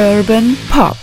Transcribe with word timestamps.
Urban 0.00 0.56
Pop. 0.70 0.96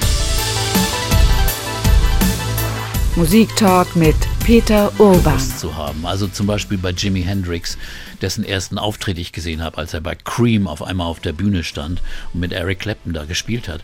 Musiktalk 3.15 3.95
mit 3.95 4.15
Peter 4.43 4.91
Urban. 4.99 5.39
Zu 5.39 5.75
haben. 5.75 6.03
Also 6.03 6.27
zum 6.27 6.47
Beispiel 6.47 6.79
bei 6.79 6.89
Jimi 6.89 7.21
Hendrix, 7.21 7.77
dessen 8.21 8.43
ersten 8.43 8.79
Auftritt 8.79 9.19
ich 9.19 9.33
gesehen 9.33 9.61
habe, 9.61 9.77
als 9.77 9.93
er 9.93 10.01
bei 10.01 10.15
Cream 10.15 10.67
auf 10.67 10.81
einmal 10.81 11.05
auf 11.05 11.19
der 11.19 11.33
Bühne 11.33 11.63
stand 11.63 12.01
und 12.33 12.39
mit 12.39 12.53
Eric 12.53 12.79
Clapton 12.79 13.13
da 13.13 13.25
gespielt 13.25 13.67
hat. 13.67 13.81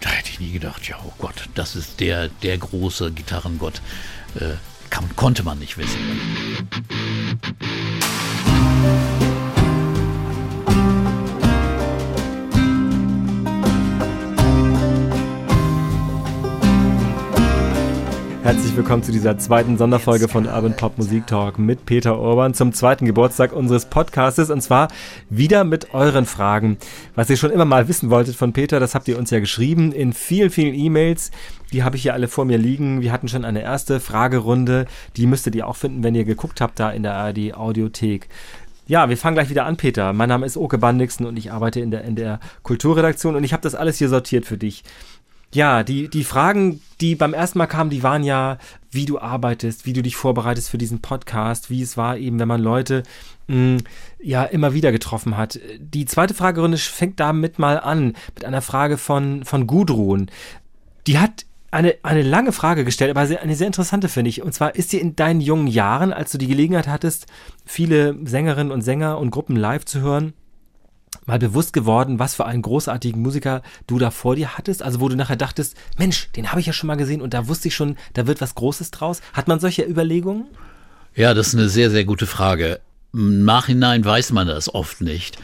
Da 0.00 0.10
hätte 0.10 0.30
ich 0.30 0.40
nie 0.40 0.50
gedacht, 0.50 0.88
ja, 0.88 0.96
oh 1.06 1.12
Gott, 1.18 1.48
das 1.54 1.76
ist 1.76 2.00
der, 2.00 2.26
der 2.42 2.58
große 2.58 3.12
Gitarrengott. 3.12 3.80
Äh, 4.34 4.54
kann, 4.90 5.04
konnte 5.14 5.44
man 5.44 5.60
nicht 5.60 5.78
wissen. 5.78 5.98
Herzlich 18.48 18.74
willkommen 18.76 19.02
zu 19.02 19.12
dieser 19.12 19.36
zweiten 19.36 19.76
Sonderfolge 19.76 20.26
von 20.26 20.46
Urban 20.46 20.74
Pop 20.74 20.96
Musik 20.96 21.26
Talk 21.26 21.58
mit 21.58 21.84
Peter 21.84 22.18
Urban 22.18 22.54
zum 22.54 22.72
zweiten 22.72 23.04
Geburtstag 23.04 23.52
unseres 23.52 23.84
Podcastes 23.84 24.48
und 24.48 24.62
zwar 24.62 24.88
wieder 25.28 25.64
mit 25.64 25.92
euren 25.92 26.24
Fragen. 26.24 26.78
Was 27.14 27.28
ihr 27.28 27.36
schon 27.36 27.50
immer 27.50 27.66
mal 27.66 27.88
wissen 27.88 28.08
wolltet 28.08 28.36
von 28.36 28.54
Peter, 28.54 28.80
das 28.80 28.94
habt 28.94 29.06
ihr 29.06 29.18
uns 29.18 29.28
ja 29.28 29.38
geschrieben 29.38 29.92
in 29.92 30.14
vielen, 30.14 30.48
vielen 30.48 30.72
E-Mails. 30.72 31.30
Die 31.74 31.82
habe 31.82 31.96
ich 31.96 32.02
hier 32.02 32.14
alle 32.14 32.26
vor 32.26 32.46
mir 32.46 32.56
liegen. 32.56 33.02
Wir 33.02 33.12
hatten 33.12 33.28
schon 33.28 33.44
eine 33.44 33.60
erste 33.60 34.00
Fragerunde. 34.00 34.86
Die 35.18 35.26
müsstet 35.26 35.54
ihr 35.54 35.68
auch 35.68 35.76
finden, 35.76 36.02
wenn 36.02 36.14
ihr 36.14 36.24
geguckt 36.24 36.62
habt 36.62 36.80
da 36.80 36.90
in 36.90 37.02
der 37.02 37.16
ARD 37.16 37.52
Audiothek. 37.52 38.30
Ja, 38.86 39.10
wir 39.10 39.18
fangen 39.18 39.34
gleich 39.34 39.50
wieder 39.50 39.66
an, 39.66 39.76
Peter. 39.76 40.14
Mein 40.14 40.30
Name 40.30 40.46
ist 40.46 40.56
Oke 40.56 40.78
Bandixen 40.78 41.26
und 41.26 41.36
ich 41.36 41.52
arbeite 41.52 41.80
in 41.80 41.90
der, 41.90 42.04
in 42.04 42.16
der 42.16 42.40
Kulturredaktion 42.62 43.36
und 43.36 43.44
ich 43.44 43.52
habe 43.52 43.60
das 43.62 43.74
alles 43.74 43.98
hier 43.98 44.08
sortiert 44.08 44.46
für 44.46 44.56
dich. 44.56 44.82
Ja, 45.52 45.82
die, 45.82 46.08
die 46.08 46.24
Fragen, 46.24 46.80
die 47.00 47.14
beim 47.14 47.32
ersten 47.32 47.58
Mal 47.58 47.66
kamen, 47.66 47.90
die 47.90 48.02
waren 48.02 48.22
ja, 48.22 48.58
wie 48.90 49.06
du 49.06 49.18
arbeitest, 49.18 49.86
wie 49.86 49.94
du 49.94 50.02
dich 50.02 50.16
vorbereitest 50.16 50.68
für 50.68 50.78
diesen 50.78 51.00
Podcast, 51.00 51.70
wie 51.70 51.80
es 51.80 51.96
war 51.96 52.18
eben, 52.18 52.38
wenn 52.38 52.48
man 52.48 52.60
Leute 52.60 53.02
mh, 53.46 53.78
ja 54.20 54.44
immer 54.44 54.74
wieder 54.74 54.92
getroffen 54.92 55.36
hat. 55.36 55.58
Die 55.78 56.04
zweite 56.04 56.34
Fragerunde 56.34 56.76
fängt 56.76 57.18
damit 57.18 57.58
mal 57.58 57.80
an, 57.80 58.14
mit 58.34 58.44
einer 58.44 58.62
Frage 58.62 58.98
von, 58.98 59.44
von 59.44 59.66
Gudrun. 59.66 60.30
Die 61.06 61.18
hat 61.18 61.46
eine, 61.70 61.96
eine 62.02 62.22
lange 62.22 62.52
Frage 62.52 62.84
gestellt, 62.84 63.10
aber 63.10 63.20
eine 63.20 63.56
sehr 63.56 63.66
interessante, 63.66 64.08
finde 64.08 64.30
ich. 64.30 64.42
Und 64.42 64.52
zwar 64.52 64.74
ist 64.74 64.92
dir 64.92 65.00
in 65.00 65.16
deinen 65.16 65.40
jungen 65.40 65.66
Jahren, 65.66 66.12
als 66.12 66.32
du 66.32 66.38
die 66.38 66.46
Gelegenheit 66.46 66.88
hattest, 66.88 67.26
viele 67.64 68.16
Sängerinnen 68.24 68.72
und 68.72 68.82
Sänger 68.82 69.18
und 69.18 69.30
Gruppen 69.30 69.56
live 69.56 69.84
zu 69.84 70.00
hören, 70.00 70.32
mal 71.28 71.38
bewusst 71.38 71.72
geworden, 71.72 72.18
was 72.18 72.34
für 72.34 72.46
einen 72.46 72.62
großartigen 72.62 73.20
Musiker 73.22 73.62
du 73.86 73.98
da 73.98 74.10
vor 74.10 74.34
dir 74.34 74.56
hattest? 74.56 74.82
Also 74.82 75.00
wo 75.00 75.08
du 75.08 75.14
nachher 75.14 75.36
dachtest, 75.36 75.76
Mensch, 75.98 76.30
den 76.32 76.50
habe 76.50 76.60
ich 76.60 76.66
ja 76.66 76.72
schon 76.72 76.88
mal 76.88 76.96
gesehen 76.96 77.20
und 77.20 77.34
da 77.34 77.46
wusste 77.46 77.68
ich 77.68 77.76
schon, 77.76 77.96
da 78.14 78.26
wird 78.26 78.40
was 78.40 78.54
Großes 78.54 78.90
draus. 78.90 79.20
Hat 79.34 79.46
man 79.46 79.60
solche 79.60 79.84
Überlegungen? 79.84 80.46
Ja, 81.14 81.34
das 81.34 81.48
ist 81.48 81.54
eine 81.54 81.68
sehr, 81.68 81.90
sehr 81.90 82.04
gute 82.04 82.26
Frage. 82.26 82.80
Im 83.12 83.44
Nachhinein 83.44 84.04
weiß 84.04 84.32
man 84.32 84.46
das 84.46 84.74
oft 84.74 85.00
nicht. 85.02 85.38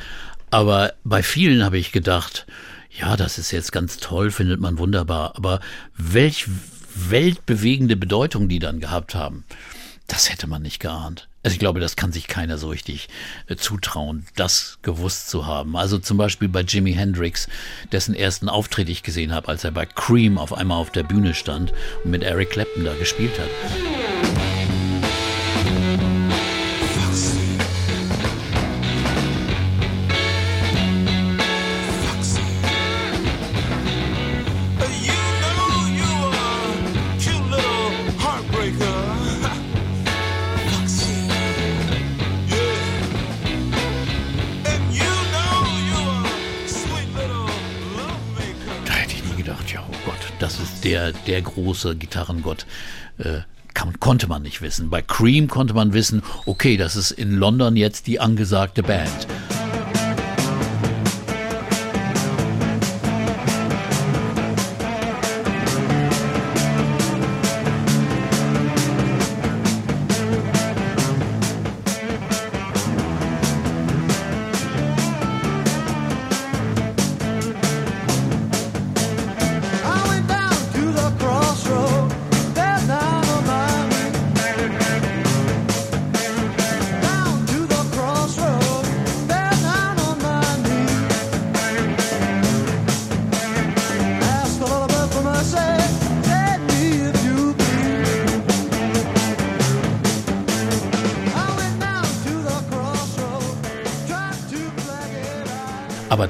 Aber 0.50 0.94
bei 1.04 1.22
vielen 1.22 1.62
habe 1.62 1.78
ich 1.78 1.92
gedacht, 1.92 2.46
ja, 2.90 3.16
das 3.16 3.38
ist 3.38 3.50
jetzt 3.50 3.72
ganz 3.72 3.98
toll, 3.98 4.30
findet 4.30 4.60
man 4.60 4.78
wunderbar. 4.78 5.36
Aber 5.36 5.60
welch 5.96 6.46
weltbewegende 6.94 7.96
Bedeutung 7.96 8.48
die 8.48 8.58
dann 8.58 8.80
gehabt 8.80 9.14
haben, 9.14 9.44
das 10.06 10.30
hätte 10.30 10.46
man 10.46 10.62
nicht 10.62 10.80
geahnt. 10.80 11.28
Also 11.42 11.54
ich 11.54 11.58
glaube, 11.58 11.80
das 11.80 11.96
kann 11.96 12.10
sich 12.10 12.26
keiner 12.26 12.56
so 12.56 12.68
richtig 12.68 13.08
äh, 13.48 13.56
zutrauen, 13.56 14.26
das 14.34 14.78
gewusst 14.82 15.28
zu 15.28 15.46
haben. 15.46 15.76
Also 15.76 15.98
zum 15.98 16.16
Beispiel 16.16 16.48
bei 16.48 16.62
Jimi 16.62 16.94
Hendrix, 16.94 17.48
dessen 17.92 18.14
ersten 18.14 18.48
Auftritt 18.48 18.88
ich 18.88 19.02
gesehen 19.02 19.32
habe, 19.32 19.48
als 19.48 19.64
er 19.64 19.70
bei 19.70 19.84
Cream 19.86 20.38
auf 20.38 20.54
einmal 20.54 20.78
auf 20.78 20.90
der 20.90 21.02
Bühne 21.02 21.34
stand 21.34 21.72
und 22.02 22.10
mit 22.10 22.22
Eric 22.22 22.50
Clapton 22.50 22.84
da 22.84 22.94
gespielt 22.94 23.38
hat. 23.38 24.53
Der, 51.12 51.42
große 51.42 51.96
Gitarrengott. 51.96 52.66
Äh, 53.18 53.40
kann, 53.74 53.98
konnte 53.98 54.28
man 54.28 54.42
nicht 54.42 54.62
wissen. 54.62 54.88
Bei 54.88 55.02
Cream 55.02 55.48
konnte 55.48 55.74
man 55.74 55.92
wissen, 55.92 56.22
okay, 56.46 56.76
das 56.76 56.96
ist 56.96 57.10
in 57.10 57.32
London 57.32 57.76
jetzt 57.76 58.06
die 58.06 58.20
angesagte 58.20 58.82
Band. 58.82 59.26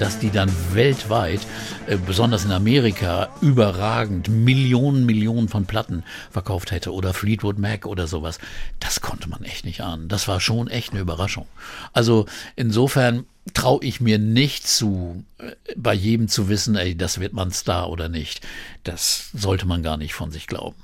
Dass 0.04 0.18
die 0.18 0.28
dann 0.28 0.52
weltweit, 0.74 1.40
äh, 1.86 1.96
besonders 1.96 2.44
in 2.44 2.52
Amerika, 2.52 3.30
überragend 3.40 4.28
Millionen, 4.28 5.06
Millionen 5.06 5.48
von 5.48 5.64
Platten 5.64 6.04
verkauft 6.30 6.72
hätte 6.72 6.92
oder 6.92 7.14
Fleetwood 7.14 7.58
Mac 7.58 7.86
oder 7.86 8.06
sowas, 8.06 8.38
das 8.80 9.00
konnte 9.00 9.30
man 9.30 9.44
echt 9.44 9.64
nicht 9.64 9.80
ahnen. 9.80 10.08
Das 10.08 10.28
war 10.28 10.40
schon 10.40 10.68
echt 10.68 10.90
eine 10.90 11.00
Überraschung. 11.00 11.46
Also 11.94 12.26
insofern 12.54 13.24
traue 13.54 13.82
ich 13.82 14.02
mir 14.02 14.18
nicht 14.18 14.68
zu, 14.68 15.24
äh, 15.38 15.52
bei 15.74 15.94
jedem 15.94 16.28
zu 16.28 16.50
wissen, 16.50 16.76
ey, 16.76 16.94
das 16.94 17.18
wird 17.18 17.32
man 17.32 17.50
Star 17.50 17.88
oder 17.88 18.10
nicht. 18.10 18.46
Das 18.82 19.30
sollte 19.32 19.66
man 19.66 19.82
gar 19.82 19.96
nicht 19.96 20.12
von 20.12 20.30
sich 20.30 20.46
glauben. 20.46 20.76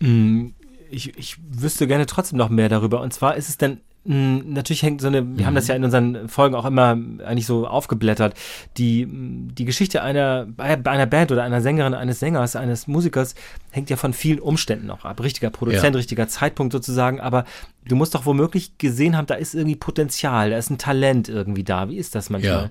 Mm, 0.00 0.46
ich, 0.90 1.16
ich 1.16 1.36
wüsste 1.52 1.86
gerne 1.86 2.06
trotzdem 2.06 2.38
noch 2.38 2.48
mehr 2.48 2.68
darüber. 2.68 3.00
Und 3.00 3.14
zwar 3.14 3.36
ist 3.36 3.48
es 3.48 3.58
denn 3.58 3.78
natürlich 4.06 4.82
hängt 4.82 5.00
so 5.00 5.06
eine, 5.06 5.22
wir 5.22 5.42
mhm. 5.42 5.46
haben 5.46 5.54
das 5.54 5.66
ja 5.66 5.74
in 5.74 5.82
unseren 5.82 6.28
Folgen 6.28 6.54
auch 6.54 6.66
immer 6.66 6.90
eigentlich 7.24 7.46
so 7.46 7.66
aufgeblättert, 7.66 8.34
die, 8.76 9.08
die 9.10 9.64
Geschichte 9.64 10.02
einer, 10.02 10.46
bei 10.56 10.64
einer 10.66 11.06
Band 11.06 11.32
oder 11.32 11.42
einer 11.42 11.62
Sängerin, 11.62 11.94
eines 11.94 12.20
Sängers, 12.20 12.54
eines 12.54 12.86
Musikers 12.86 13.34
hängt 13.70 13.88
ja 13.88 13.96
von 13.96 14.12
vielen 14.12 14.40
Umständen 14.40 14.90
auch 14.90 15.06
ab. 15.06 15.22
Richtiger 15.22 15.48
Produzent, 15.48 15.94
ja. 15.94 15.98
richtiger 15.98 16.28
Zeitpunkt 16.28 16.74
sozusagen, 16.74 17.18
aber 17.18 17.46
du 17.86 17.96
musst 17.96 18.14
doch 18.14 18.26
womöglich 18.26 18.76
gesehen 18.76 19.16
haben, 19.16 19.26
da 19.26 19.34
ist 19.34 19.54
irgendwie 19.54 19.76
Potenzial, 19.76 20.50
da 20.50 20.58
ist 20.58 20.70
ein 20.70 20.78
Talent 20.78 21.30
irgendwie 21.30 21.64
da. 21.64 21.88
Wie 21.88 21.96
ist 21.96 22.14
das 22.14 22.28
manchmal? 22.28 22.64
Ja, 22.64 22.70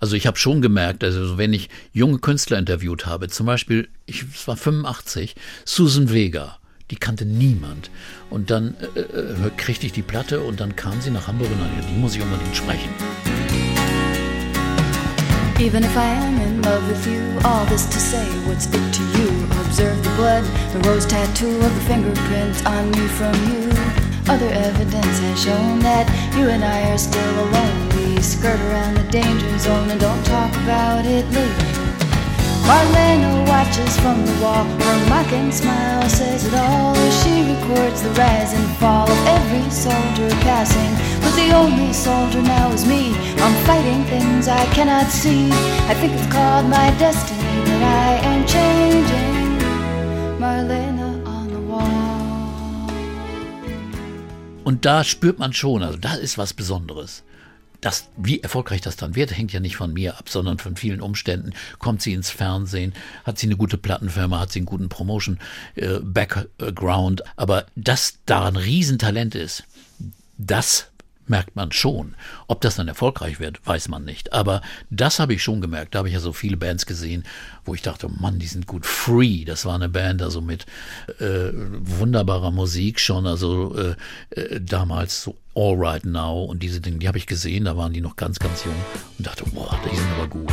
also 0.00 0.16
ich 0.16 0.26
habe 0.26 0.36
schon 0.36 0.60
gemerkt, 0.60 1.02
also 1.02 1.38
wenn 1.38 1.54
ich 1.54 1.70
junge 1.92 2.18
Künstler 2.18 2.58
interviewt 2.58 3.06
habe, 3.06 3.28
zum 3.28 3.46
Beispiel, 3.46 3.88
ich 4.04 4.24
es 4.34 4.46
war 4.46 4.58
85, 4.58 5.34
Susan 5.64 6.12
Vega 6.12 6.58
die 6.90 6.96
kannte 6.96 7.24
niemand. 7.24 7.90
Und 8.30 8.50
dann 8.50 8.76
äh, 8.94 9.00
äh, 9.00 9.50
kriegte 9.56 9.86
ich 9.86 9.92
die 9.92 10.02
Platte 10.02 10.40
und 10.40 10.60
dann 10.60 10.76
kam 10.76 11.00
sie 11.00 11.10
nach 11.10 11.26
Hamburg 11.26 11.50
und 11.50 11.60
dann, 11.60 11.70
die 11.88 12.00
muss 12.00 12.14
ich 12.14 12.22
unbedingt 12.22 12.56
sprechen. 12.56 12.90
Even 15.60 15.84
if 15.84 15.96
I 15.96 16.04
am 16.04 16.40
in 16.40 16.62
love 16.62 16.86
with 16.88 17.06
you, 17.06 17.22
all 17.44 17.64
this 17.66 17.86
to 17.86 17.98
say, 18.00 18.26
what's 18.46 18.66
it 18.66 18.72
to 18.72 19.02
you? 19.16 19.30
Observe 19.64 19.96
the 20.02 20.10
blood, 20.16 20.44
the 20.72 20.88
rose 20.88 21.06
tattoo 21.06 21.56
of 21.58 21.72
the 21.72 21.80
fingerprint 21.86 22.66
on 22.66 22.90
me 22.90 23.06
from 23.06 23.34
you. 23.48 23.70
Other 24.28 24.48
evidence 24.48 25.18
has 25.20 25.44
shown 25.44 25.78
that 25.78 26.08
you 26.36 26.48
and 26.48 26.64
I 26.64 26.90
are 26.90 26.98
still 26.98 27.34
alone. 27.44 27.88
We 27.90 28.20
skirt 28.20 28.58
around 28.58 28.96
the 28.96 29.04
danger 29.12 29.58
zone 29.58 29.90
and 29.90 30.00
don't 30.00 30.24
talk 30.26 30.50
about 30.64 31.06
it 31.06 31.24
later. 31.30 31.83
Marlena 32.68 33.46
watches 33.46 33.94
from 34.00 34.24
the 34.24 34.32
wall. 34.42 34.64
Her 34.64 34.98
mocking 35.10 35.52
smile 35.52 36.08
says 36.08 36.46
it 36.46 36.54
all 36.54 36.96
as 36.96 37.22
she 37.22 37.34
records 37.52 38.02
the 38.02 38.10
rise 38.10 38.52
and 38.54 38.68
fall 38.78 39.10
of 39.10 39.26
every 39.26 39.70
soldier 39.70 40.30
passing. 40.40 40.92
But 41.20 41.34
the 41.36 41.52
only 41.52 41.92
soldier 41.92 42.40
now 42.40 42.70
is 42.72 42.86
me. 42.86 43.14
I'm 43.44 43.54
fighting 43.66 44.02
things 44.04 44.48
I 44.48 44.64
cannot 44.72 45.08
see. 45.08 45.50
I 45.90 45.94
think 46.00 46.12
it's 46.14 46.32
called 46.32 46.66
my 46.70 46.88
destiny, 46.98 47.60
but 47.68 47.82
I 47.82 48.10
am 48.30 48.46
changing, 48.46 49.58
Marlena 50.40 51.10
on 51.26 51.48
the 51.52 51.60
wall. 51.60 52.14
Und 54.64 54.86
da 54.86 55.04
spürt 55.04 55.38
man 55.38 55.52
schon, 55.52 55.82
also 55.82 55.98
da 55.98 56.14
ist 56.14 56.38
was 56.38 56.54
Besonderes. 56.54 57.22
Das, 57.84 58.08
wie 58.16 58.40
erfolgreich 58.40 58.80
das 58.80 58.96
dann 58.96 59.14
wird, 59.14 59.36
hängt 59.36 59.52
ja 59.52 59.60
nicht 59.60 59.76
von 59.76 59.92
mir 59.92 60.18
ab, 60.18 60.30
sondern 60.30 60.58
von 60.58 60.74
vielen 60.74 61.02
Umständen. 61.02 61.52
Kommt 61.78 62.00
sie 62.00 62.14
ins 62.14 62.30
Fernsehen, 62.30 62.94
hat 63.24 63.38
sie 63.38 63.46
eine 63.46 63.58
gute 63.58 63.76
Plattenfirma, 63.76 64.40
hat 64.40 64.52
sie 64.52 64.60
einen 64.60 64.66
guten 64.66 64.88
Promotion-Background. 64.88 67.24
Aber 67.36 67.66
dass 67.76 68.20
da 68.24 68.46
ein 68.46 68.56
Riesentalent 68.56 69.34
ist, 69.34 69.64
das 70.38 70.86
merkt 71.26 71.56
man 71.56 71.72
schon. 71.72 72.14
Ob 72.46 72.62
das 72.62 72.76
dann 72.76 72.88
erfolgreich 72.88 73.38
wird, 73.38 73.60
weiß 73.66 73.88
man 73.88 74.06
nicht. 74.06 74.32
Aber 74.32 74.62
das 74.88 75.18
habe 75.18 75.34
ich 75.34 75.42
schon 75.42 75.60
gemerkt. 75.60 75.94
Da 75.94 75.98
habe 75.98 76.08
ich 76.08 76.14
ja 76.14 76.20
so 76.20 76.32
viele 76.32 76.56
Bands 76.56 76.86
gesehen, 76.86 77.24
wo 77.66 77.74
ich 77.74 77.82
dachte, 77.82 78.08
Mann, 78.08 78.38
die 78.38 78.46
sind 78.46 78.66
gut. 78.66 78.86
Free, 78.86 79.44
das 79.44 79.66
war 79.66 79.74
eine 79.74 79.90
Band, 79.90 80.22
also 80.22 80.40
mit 80.40 80.64
äh, 81.18 81.50
wunderbarer 81.52 82.50
Musik 82.50 82.98
schon, 82.98 83.26
also 83.26 83.76
äh, 83.76 83.94
äh, 84.30 84.58
damals 84.60 85.22
so 85.22 85.36
All 85.54 85.76
Right 85.76 86.04
Now 86.04 86.44
und 86.44 86.62
diese 86.62 86.80
Dinge, 86.80 86.98
die 86.98 87.08
habe 87.08 87.18
ich 87.18 87.26
gesehen, 87.26 87.64
da 87.64 87.76
waren 87.76 87.92
die 87.92 88.00
noch 88.00 88.16
ganz, 88.16 88.38
ganz 88.38 88.64
jung 88.64 88.74
und 89.18 89.26
dachte, 89.26 89.44
boah, 89.52 89.78
die 89.90 89.96
sind 89.96 90.08
aber 90.18 90.28
gut. 90.28 90.52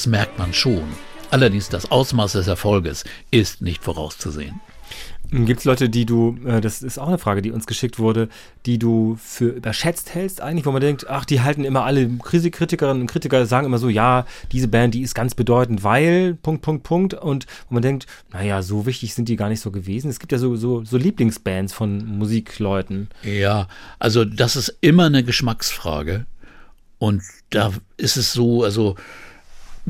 Das, 0.00 0.06
merkt 0.06 0.38
man 0.38 0.54
schon. 0.54 0.84
Allerdings 1.30 1.68
das 1.68 1.90
Ausmaß 1.90 2.32
des 2.32 2.46
Erfolges 2.46 3.04
ist 3.30 3.60
nicht 3.60 3.84
vorauszusehen. 3.84 4.58
Gibt 5.30 5.60
es 5.60 5.64
Leute, 5.66 5.90
die 5.90 6.06
du, 6.06 6.38
äh, 6.46 6.62
das 6.62 6.82
ist 6.82 6.98
auch 6.98 7.06
eine 7.06 7.18
Frage, 7.18 7.42
die 7.42 7.52
uns 7.52 7.66
geschickt 7.66 7.98
wurde, 7.98 8.30
die 8.64 8.78
du 8.78 9.18
für 9.22 9.50
überschätzt 9.50 10.14
hältst 10.14 10.40
eigentlich, 10.40 10.64
wo 10.64 10.72
man 10.72 10.80
denkt, 10.80 11.08
ach, 11.08 11.26
die 11.26 11.42
halten 11.42 11.64
immer 11.64 11.84
alle 11.84 12.08
Kritikerinnen 12.08 13.02
und 13.02 13.06
Kritiker 13.08 13.44
sagen 13.44 13.66
immer 13.66 13.78
so, 13.78 13.90
ja, 13.90 14.24
diese 14.52 14.68
Band, 14.68 14.94
die 14.94 15.02
ist 15.02 15.14
ganz 15.14 15.34
bedeutend, 15.34 15.84
weil, 15.84 16.34
Punkt, 16.34 16.62
Punkt, 16.62 16.82
Punkt. 16.82 17.14
Und 17.14 17.46
wo 17.68 17.74
man 17.74 17.82
denkt, 17.82 18.06
naja, 18.32 18.62
so 18.62 18.86
wichtig 18.86 19.14
sind 19.14 19.28
die 19.28 19.36
gar 19.36 19.50
nicht 19.50 19.60
so 19.60 19.70
gewesen. 19.70 20.08
Es 20.10 20.18
gibt 20.18 20.32
ja 20.32 20.38
so, 20.38 20.56
so, 20.56 20.82
so 20.82 20.96
Lieblingsbands 20.96 21.74
von 21.74 22.06
Musikleuten. 22.06 23.10
Ja, 23.22 23.68
also 23.98 24.24
das 24.24 24.56
ist 24.56 24.78
immer 24.80 25.04
eine 25.04 25.22
Geschmacksfrage. 25.22 26.24
Und 26.98 27.22
da 27.50 27.72
ist 27.98 28.16
es 28.16 28.32
so, 28.32 28.64
also 28.64 28.96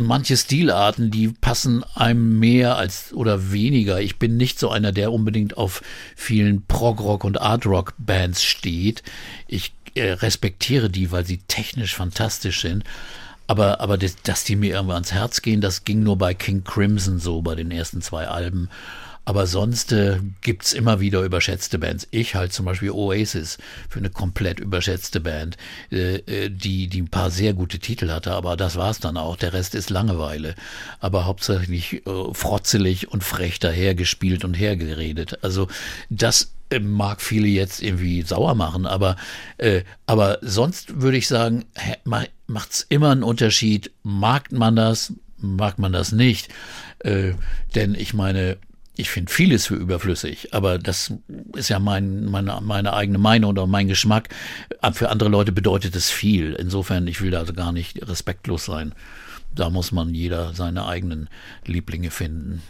manche 0.06 0.37
Stilarten, 0.37 1.11
die 1.11 1.29
passen 1.29 1.85
einem 1.94 2.38
mehr 2.38 2.76
als 2.76 3.12
oder 3.12 3.52
weniger. 3.52 4.00
Ich 4.00 4.19
bin 4.19 4.37
nicht 4.37 4.58
so 4.58 4.70
einer, 4.70 4.93
der 4.93 5.12
unbedingt 5.12 5.56
auf 5.56 5.82
vielen 6.17 6.64
Prog-Rock 6.67 7.25
und 7.25 7.41
Art-Rock-Bands 7.41 8.43
steht. 8.43 9.02
Ich 9.47 9.73
äh, 9.94 10.12
respektiere 10.12 10.91
die, 10.91 11.12
weil 11.12 11.25
sie 11.25 11.38
technisch 11.49 11.94
fantastisch 11.94 12.61
sind. 12.61 12.85
Aber, 13.47 13.81
aber 13.81 13.99
das, 13.99 14.17
dass 14.23 14.44
die 14.44 14.55
mir 14.55 14.75
irgendwann 14.75 14.97
ans 14.97 15.12
Herz 15.12 15.43
gehen, 15.43 15.61
das 15.61 15.85
ging 15.85 16.02
nur 16.02 16.17
bei 16.17 16.35
King 16.35 16.62
Crimson 16.62 17.19
so, 17.19 17.43
bei 17.43 17.56
den 17.56 17.73
ersten 17.73 18.00
zwei 18.00 18.29
Alben. 18.29 18.69
Aber 19.30 19.46
sonst 19.46 19.92
äh, 19.92 20.18
gibt's 20.40 20.72
immer 20.72 20.98
wieder 20.98 21.22
überschätzte 21.22 21.78
Bands. 21.78 22.08
Ich 22.10 22.34
halt 22.34 22.52
zum 22.52 22.66
Beispiel 22.66 22.90
Oasis 22.90 23.58
für 23.88 24.00
eine 24.00 24.10
komplett 24.10 24.58
überschätzte 24.58 25.20
Band, 25.20 25.56
äh, 25.92 26.16
äh, 26.16 26.50
die, 26.50 26.88
die 26.88 27.02
ein 27.02 27.10
paar 27.10 27.30
sehr 27.30 27.54
gute 27.54 27.78
Titel 27.78 28.10
hatte, 28.10 28.32
aber 28.32 28.56
das 28.56 28.74
war's 28.74 28.98
dann 28.98 29.16
auch. 29.16 29.36
Der 29.36 29.52
Rest 29.52 29.76
ist 29.76 29.88
Langeweile. 29.88 30.56
Aber 30.98 31.26
hauptsächlich 31.26 32.04
äh, 32.04 32.10
frotzelig 32.32 33.12
und 33.12 33.22
frech 33.22 33.60
dahergespielt 33.60 34.44
und 34.44 34.54
hergeredet. 34.54 35.38
Also 35.44 35.68
das 36.08 36.52
äh, 36.70 36.80
mag 36.80 37.22
viele 37.22 37.46
jetzt 37.46 37.84
irgendwie 37.84 38.22
sauer 38.22 38.56
machen, 38.56 38.84
aber, 38.84 39.14
äh, 39.58 39.82
aber 40.06 40.38
sonst 40.42 41.02
würde 41.02 41.18
ich 41.18 41.28
sagen, 41.28 41.66
macht's 42.48 42.84
immer 42.88 43.12
einen 43.12 43.22
Unterschied. 43.22 43.92
Mag 44.02 44.50
man 44.50 44.74
das, 44.74 45.12
mag 45.36 45.78
man 45.78 45.92
das 45.92 46.10
nicht? 46.10 46.48
Äh, 46.98 47.34
denn 47.76 47.94
ich 47.94 48.12
meine, 48.12 48.58
ich 49.00 49.11
finde 49.11 49.32
vieles 49.32 49.67
für 49.67 49.75
überflüssig, 49.75 50.52
aber 50.52 50.79
das 50.79 51.12
ist 51.55 51.70
ja 51.70 51.79
mein, 51.79 52.26
meine, 52.26 52.61
meine 52.61 52.93
eigene 52.93 53.19
Meinung 53.19 53.50
oder 53.50 53.67
mein 53.67 53.88
Geschmack. 53.88 54.29
Für 54.93 55.08
andere 55.08 55.31
Leute 55.31 55.52
bedeutet 55.52 55.97
es 55.97 56.11
viel. 56.11 56.52
Insofern, 56.52 57.06
ich 57.06 57.20
will 57.23 57.31
da 57.31 57.38
also 57.38 57.55
gar 57.55 57.73
nicht 57.73 58.06
respektlos 58.06 58.67
sein. 58.67 58.94
Da 59.55 59.70
muss 59.70 59.91
man 59.91 60.14
jeder 60.14 60.55
seine 60.55 60.87
eigenen 60.87 61.29
Lieblinge 61.64 62.11
finden. 62.11 62.62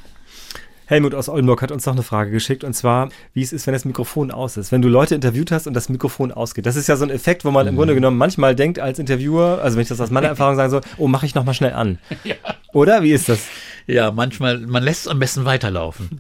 Helmut 0.91 1.15
aus 1.15 1.29
Oldenburg 1.29 1.63
hat 1.63 1.71
uns 1.71 1.87
noch 1.87 1.93
eine 1.93 2.03
Frage 2.03 2.33
geschickt 2.33 2.65
und 2.65 2.75
zwar, 2.75 3.11
wie 3.33 3.43
es 3.43 3.53
ist, 3.53 3.65
wenn 3.69 3.75
das 3.75 3.85
Mikrofon 3.85 4.33
aus 4.33 4.57
ist. 4.57 4.73
Wenn 4.73 4.83
du 4.83 4.89
Leute 4.89 5.15
interviewt 5.15 5.53
hast 5.53 5.69
und 5.69 5.75
das 5.75 5.89
Mikrofon 5.89 6.33
ausgeht. 6.33 6.67
Das 6.67 6.75
ist 6.75 6.89
ja 6.89 6.97
so 6.97 7.05
ein 7.05 7.11
Effekt, 7.11 7.45
wo 7.45 7.53
man 7.53 7.69
im 7.69 7.77
Grunde 7.77 7.95
genommen 7.95 8.19
manchmal 8.19 8.57
denkt 8.57 8.81
als 8.81 8.99
Interviewer, 8.99 9.61
also 9.63 9.77
wenn 9.77 9.83
ich 9.83 9.89
das 9.89 10.01
aus 10.01 10.11
meiner 10.11 10.27
Erfahrung 10.31 10.57
sage, 10.57 10.71
so, 10.71 10.81
oh, 10.99 11.07
mache 11.07 11.27
ich 11.27 11.37
nochmal 11.37 11.55
schnell 11.55 11.75
an. 11.75 12.01
Oder? 12.73 13.05
Wie 13.05 13.13
ist 13.13 13.29
das? 13.29 13.47
Ja, 13.87 14.11
manchmal, 14.11 14.59
man 14.59 14.83
lässt 14.83 15.03
es 15.03 15.09
am 15.09 15.21
besten 15.21 15.45
weiterlaufen. 15.45 16.19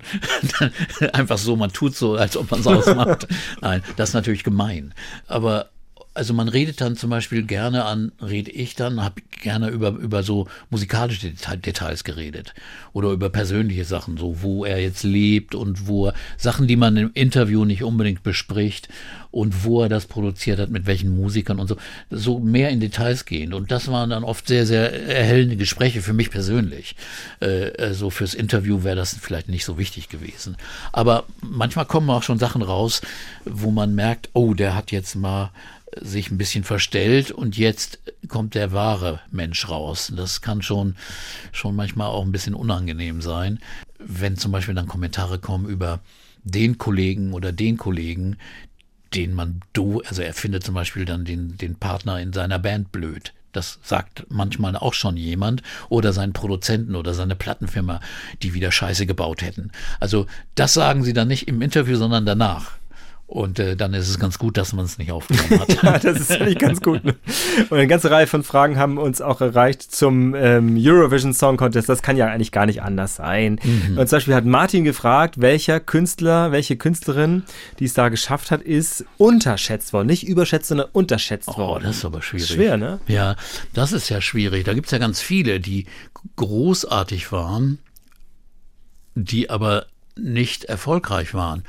Einfach 1.14 1.38
so, 1.38 1.56
man 1.56 1.72
tut 1.72 1.96
so, 1.96 2.14
als 2.14 2.36
ob 2.36 2.48
man 2.52 2.60
es 2.60 2.66
ausmacht. 2.68 3.26
Nein, 3.60 3.82
das 3.96 4.10
ist 4.10 4.14
natürlich 4.14 4.44
gemein. 4.44 4.94
Aber 5.26 5.70
also 6.12 6.34
man 6.34 6.48
redet 6.48 6.80
dann 6.80 6.96
zum 6.96 7.10
Beispiel 7.10 7.44
gerne 7.44 7.84
an, 7.84 8.10
rede 8.20 8.50
ich 8.50 8.74
dann, 8.74 9.02
habe 9.02 9.22
gerne 9.42 9.68
über, 9.68 9.90
über 9.90 10.22
so 10.22 10.48
musikalische 10.68 11.30
Deta 11.30 11.56
Details 11.56 12.02
geredet 12.04 12.52
oder 12.92 13.10
über 13.10 13.30
persönliche 13.30 13.84
Sachen, 13.84 14.16
so 14.16 14.42
wo 14.42 14.64
er 14.64 14.80
jetzt 14.80 15.04
lebt 15.04 15.54
und 15.54 15.86
wo 15.86 16.08
er, 16.08 16.14
Sachen, 16.36 16.66
die 16.66 16.76
man 16.76 16.96
im 16.96 17.10
Interview 17.14 17.64
nicht 17.64 17.84
unbedingt 17.84 18.22
bespricht 18.24 18.88
und 19.30 19.64
wo 19.64 19.82
er 19.82 19.88
das 19.88 20.06
produziert 20.06 20.58
hat, 20.58 20.70
mit 20.70 20.86
welchen 20.86 21.14
Musikern 21.14 21.60
und 21.60 21.68
so, 21.68 21.76
so 22.10 22.40
mehr 22.40 22.70
in 22.70 22.80
Details 22.80 23.24
gehen. 23.24 23.54
Und 23.54 23.70
das 23.70 23.86
waren 23.88 24.10
dann 24.10 24.24
oft 24.24 24.48
sehr, 24.48 24.66
sehr 24.66 25.08
erhellende 25.08 25.56
Gespräche 25.56 26.02
für 26.02 26.12
mich 26.12 26.30
persönlich. 26.30 26.96
Äh, 27.38 27.70
also 27.78 28.10
fürs 28.10 28.34
Interview 28.34 28.82
wäre 28.82 28.96
das 28.96 29.16
vielleicht 29.20 29.48
nicht 29.48 29.64
so 29.64 29.78
wichtig 29.78 30.08
gewesen. 30.08 30.56
Aber 30.92 31.24
manchmal 31.40 31.86
kommen 31.86 32.10
auch 32.10 32.24
schon 32.24 32.40
Sachen 32.40 32.62
raus, 32.62 33.00
wo 33.44 33.70
man 33.70 33.94
merkt, 33.94 34.30
oh, 34.32 34.54
der 34.54 34.74
hat 34.74 34.90
jetzt 34.90 35.14
mal 35.14 35.50
sich 36.00 36.30
ein 36.30 36.38
bisschen 36.38 36.64
verstellt 36.64 37.30
und 37.30 37.56
jetzt 37.56 37.98
kommt 38.28 38.54
der 38.54 38.72
wahre 38.72 39.20
Mensch 39.30 39.68
raus. 39.68 40.12
Das 40.14 40.40
kann 40.40 40.62
schon, 40.62 40.96
schon 41.52 41.74
manchmal 41.74 42.08
auch 42.08 42.24
ein 42.24 42.32
bisschen 42.32 42.54
unangenehm 42.54 43.22
sein, 43.22 43.58
wenn 43.98 44.36
zum 44.36 44.52
Beispiel 44.52 44.74
dann 44.74 44.86
Kommentare 44.86 45.38
kommen 45.38 45.68
über 45.68 46.00
den 46.44 46.78
Kollegen 46.78 47.32
oder 47.32 47.52
den 47.52 47.76
Kollegen, 47.76 48.36
den 49.14 49.34
man 49.34 49.60
do, 49.72 50.02
also 50.06 50.22
er 50.22 50.34
findet 50.34 50.64
zum 50.64 50.74
Beispiel 50.74 51.04
dann 51.04 51.24
den, 51.24 51.56
den 51.56 51.74
Partner 51.74 52.20
in 52.20 52.32
seiner 52.32 52.58
Band 52.58 52.92
blöd. 52.92 53.32
Das 53.52 53.80
sagt 53.82 54.26
manchmal 54.28 54.76
auch 54.76 54.94
schon 54.94 55.16
jemand 55.16 55.62
oder 55.88 56.12
seinen 56.12 56.32
Produzenten 56.32 56.94
oder 56.94 57.14
seine 57.14 57.34
Plattenfirma, 57.34 58.00
die 58.42 58.54
wieder 58.54 58.70
Scheiße 58.70 59.06
gebaut 59.06 59.42
hätten. 59.42 59.72
Also 59.98 60.26
das 60.54 60.72
sagen 60.72 61.02
sie 61.02 61.12
dann 61.12 61.28
nicht 61.28 61.48
im 61.48 61.60
Interview, 61.60 61.96
sondern 61.96 62.24
danach. 62.24 62.79
Und 63.32 63.60
äh, 63.60 63.76
dann 63.76 63.94
ist 63.94 64.08
es 64.08 64.18
ganz 64.18 64.40
gut, 64.40 64.56
dass 64.56 64.72
man 64.72 64.84
es 64.84 64.98
nicht 64.98 65.12
aufgenommen 65.12 65.60
hat. 65.60 65.68
Ja, 65.84 65.98
das 66.00 66.18
ist 66.18 66.32
eigentlich 66.32 66.58
ganz 66.58 66.80
gut. 66.80 67.04
ne? 67.04 67.14
Und 67.70 67.78
eine 67.78 67.86
ganze 67.86 68.10
Reihe 68.10 68.26
von 68.26 68.42
Fragen 68.42 68.76
haben 68.76 68.98
uns 68.98 69.20
auch 69.20 69.40
erreicht 69.40 69.82
zum 69.94 70.34
ähm, 70.34 70.76
Eurovision 70.76 71.32
Song 71.32 71.56
Contest. 71.56 71.88
Das 71.88 72.02
kann 72.02 72.16
ja 72.16 72.26
eigentlich 72.26 72.50
gar 72.50 72.66
nicht 72.66 72.82
anders 72.82 73.14
sein. 73.14 73.60
Und 73.96 74.08
zum 74.08 74.16
Beispiel 74.16 74.34
hat 74.34 74.46
Martin 74.46 74.82
gefragt, 74.82 75.40
welcher 75.40 75.78
Künstler, 75.78 76.50
welche 76.50 76.76
Künstlerin, 76.76 77.44
die 77.78 77.84
es 77.84 77.94
da 77.94 78.08
geschafft 78.08 78.50
hat, 78.50 78.62
ist 78.62 79.04
unterschätzt 79.16 79.92
worden. 79.92 80.08
Nicht 80.08 80.26
überschätzt, 80.26 80.66
sondern 80.66 80.88
unterschätzt 80.92 81.50
Oh, 81.54 81.56
worden. 81.56 81.84
das 81.84 81.98
ist 81.98 82.04
aber 82.04 82.22
schwierig. 82.22 82.48
Schwer, 82.48 82.76
ne? 82.78 82.98
Ja, 83.06 83.36
das 83.74 83.92
ist 83.92 84.08
ja 84.08 84.20
schwierig. 84.20 84.64
Da 84.64 84.74
gibt's 84.74 84.90
ja 84.90 84.98
ganz 84.98 85.20
viele, 85.20 85.60
die 85.60 85.86
großartig 86.34 87.30
waren, 87.30 87.78
die 89.14 89.50
aber 89.50 89.86
nicht 90.16 90.64
erfolgreich 90.64 91.32
waren. 91.32 91.62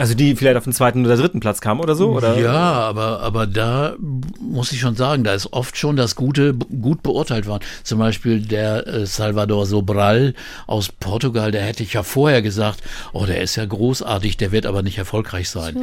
Also 0.00 0.14
die 0.14 0.34
vielleicht 0.34 0.56
auf 0.56 0.64
den 0.64 0.72
zweiten 0.72 1.04
oder 1.04 1.14
dritten 1.14 1.40
Platz 1.40 1.60
kamen 1.60 1.78
oder 1.78 1.94
so? 1.94 2.12
Oder? 2.12 2.38
Ja, 2.38 2.54
aber, 2.54 3.20
aber 3.20 3.46
da 3.46 3.96
muss 4.40 4.72
ich 4.72 4.80
schon 4.80 4.96
sagen, 4.96 5.24
da 5.24 5.34
ist 5.34 5.52
oft 5.52 5.76
schon 5.76 5.96
das 5.96 6.16
Gute 6.16 6.54
gut 6.54 7.02
beurteilt 7.02 7.46
worden. 7.46 7.62
Zum 7.82 7.98
Beispiel 7.98 8.40
der 8.40 8.86
äh, 8.86 9.04
Salvador 9.04 9.66
Sobral 9.66 10.32
aus 10.66 10.88
Portugal, 10.88 11.50
der 11.52 11.60
hätte 11.60 11.82
ich 11.82 11.92
ja 11.92 12.02
vorher 12.02 12.40
gesagt, 12.40 12.80
oh, 13.12 13.26
der 13.26 13.42
ist 13.42 13.56
ja 13.56 13.66
großartig, 13.66 14.38
der 14.38 14.52
wird 14.52 14.64
aber 14.64 14.80
nicht 14.80 14.96
erfolgreich 14.96 15.50
sein. 15.50 15.76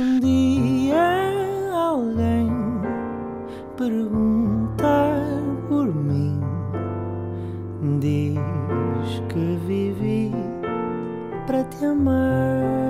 diz 8.00 9.22
que 9.30 9.58
vivi 9.68 10.32
para 11.46 11.64
te 11.64 11.86
amar. 11.86 12.87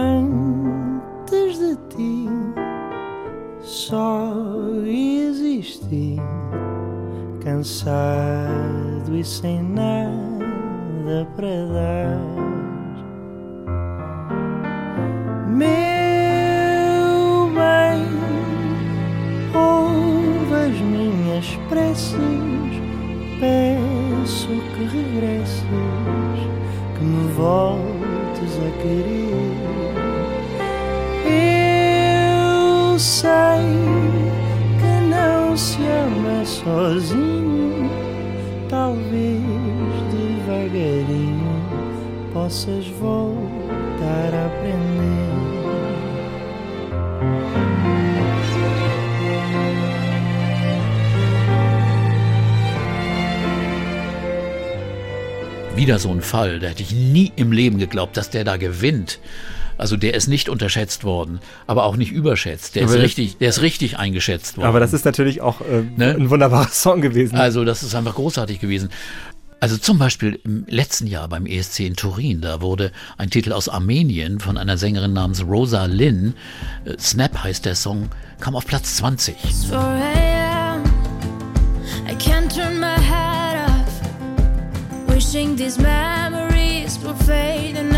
Antes 0.00 1.58
de 1.58 1.74
ti 1.88 2.28
só 3.60 4.32
existi 4.86 6.16
cansado 7.42 9.16
e 9.16 9.24
sem 9.24 9.60
nada 9.60 11.26
para 11.34 11.66
dar. 11.66 12.20
Meu 15.48 15.66
bem, 17.58 18.06
ouve 19.52 20.54
as 20.54 20.80
minhas 20.80 21.58
preces, 21.68 22.14
peço 23.40 24.46
que 24.46 24.84
regresses, 24.96 25.64
que 26.96 27.04
me 27.04 27.32
voltes 27.32 28.58
a 28.58 28.70
querer. 28.80 29.27
Sei 32.98 33.64
que 34.80 35.08
não 35.08 35.56
se 35.56 35.78
ama 35.82 36.44
sozinho, 36.44 37.90
talvez 38.68 39.42
devagarinho 40.10 41.58
possas 42.32 42.86
voltar 42.88 44.34
a 44.34 44.46
aprender. 44.46 45.28
Wieder 55.76 56.00
so 56.00 56.10
ein 56.10 56.22
Fall, 56.22 56.58
da 56.58 56.66
hätte 56.66 56.82
ich 56.82 56.92
nie 56.92 57.32
im 57.36 57.52
Leben 57.52 57.78
geglaubt, 57.78 58.16
dass 58.16 58.30
der 58.30 58.42
da 58.42 58.56
gewinnt. 58.56 59.20
Also 59.78 59.96
der 59.96 60.14
ist 60.14 60.26
nicht 60.26 60.48
unterschätzt 60.48 61.04
worden, 61.04 61.38
aber 61.66 61.84
auch 61.84 61.96
nicht 61.96 62.12
überschätzt. 62.12 62.74
Der 62.74 62.82
ist 62.82 62.94
richtig, 62.94 63.38
der 63.38 63.48
ist 63.48 63.62
richtig 63.62 63.98
eingeschätzt 63.98 64.56
worden. 64.56 64.66
Aber 64.66 64.80
das 64.80 64.92
ist 64.92 65.04
natürlich 65.04 65.40
auch 65.40 65.60
äh, 65.60 65.84
Ne? 65.96 66.14
ein 66.18 66.30
wunderbarer 66.30 66.68
Song 66.72 67.00
gewesen. 67.00 67.36
Also 67.36 67.64
das 67.64 67.82
ist 67.82 67.94
einfach 67.94 68.16
großartig 68.16 68.58
gewesen. 68.60 68.90
Also 69.60 69.76
zum 69.76 69.98
Beispiel 69.98 70.38
im 70.44 70.64
letzten 70.68 71.06
Jahr 71.08 71.26
beim 71.28 71.44
ESC 71.46 71.80
in 71.80 71.96
Turin, 71.96 72.40
da 72.40 72.60
wurde 72.60 72.92
ein 73.16 73.28
Titel 73.30 73.52
aus 73.52 73.68
Armenien 73.68 74.38
von 74.38 74.56
einer 74.56 74.76
Sängerin 74.78 75.12
namens 75.12 75.44
Rosa 75.44 75.86
Lynn, 75.86 76.34
äh, 76.84 76.94
Snap 76.98 77.42
heißt 77.42 77.64
der 77.64 77.74
Song, 77.74 78.08
kam 78.40 78.54
auf 78.54 78.66
Platz 78.66 78.96
20. 78.96 79.36
4 79.68 79.76
a.m. 79.78 80.82
I 82.08 82.14
can't 82.14 82.48
turn 82.54 82.78
my 82.78 82.96
head 83.00 83.68
off. 83.68 85.14
Wishing 85.14 85.56
these 85.56 85.80
memories 85.80 86.98
will 87.02 87.14
fade 87.26 87.76
and. 87.76 87.97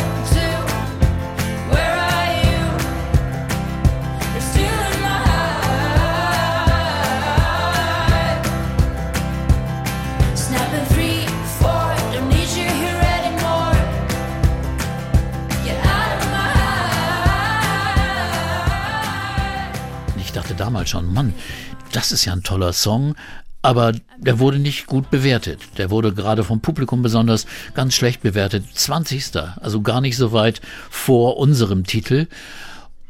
dachte 20.51 20.63
damals 20.63 20.89
schon, 20.89 21.13
Mann, 21.13 21.33
das 21.93 22.11
ist 22.11 22.25
ja 22.25 22.33
ein 22.33 22.43
toller 22.43 22.73
Song, 22.73 23.15
aber 23.61 23.93
der 24.17 24.39
wurde 24.39 24.59
nicht 24.59 24.85
gut 24.85 25.09
bewertet. 25.09 25.59
Der 25.77 25.89
wurde 25.89 26.13
gerade 26.13 26.43
vom 26.43 26.61
Publikum 26.61 27.01
besonders 27.01 27.45
ganz 27.73 27.93
schlecht 27.93 28.21
bewertet. 28.21 28.65
20. 28.73 29.35
Also 29.61 29.81
gar 29.81 30.01
nicht 30.01 30.17
so 30.17 30.33
weit 30.33 30.61
vor 30.89 31.37
unserem 31.37 31.85
Titel. 31.85 32.27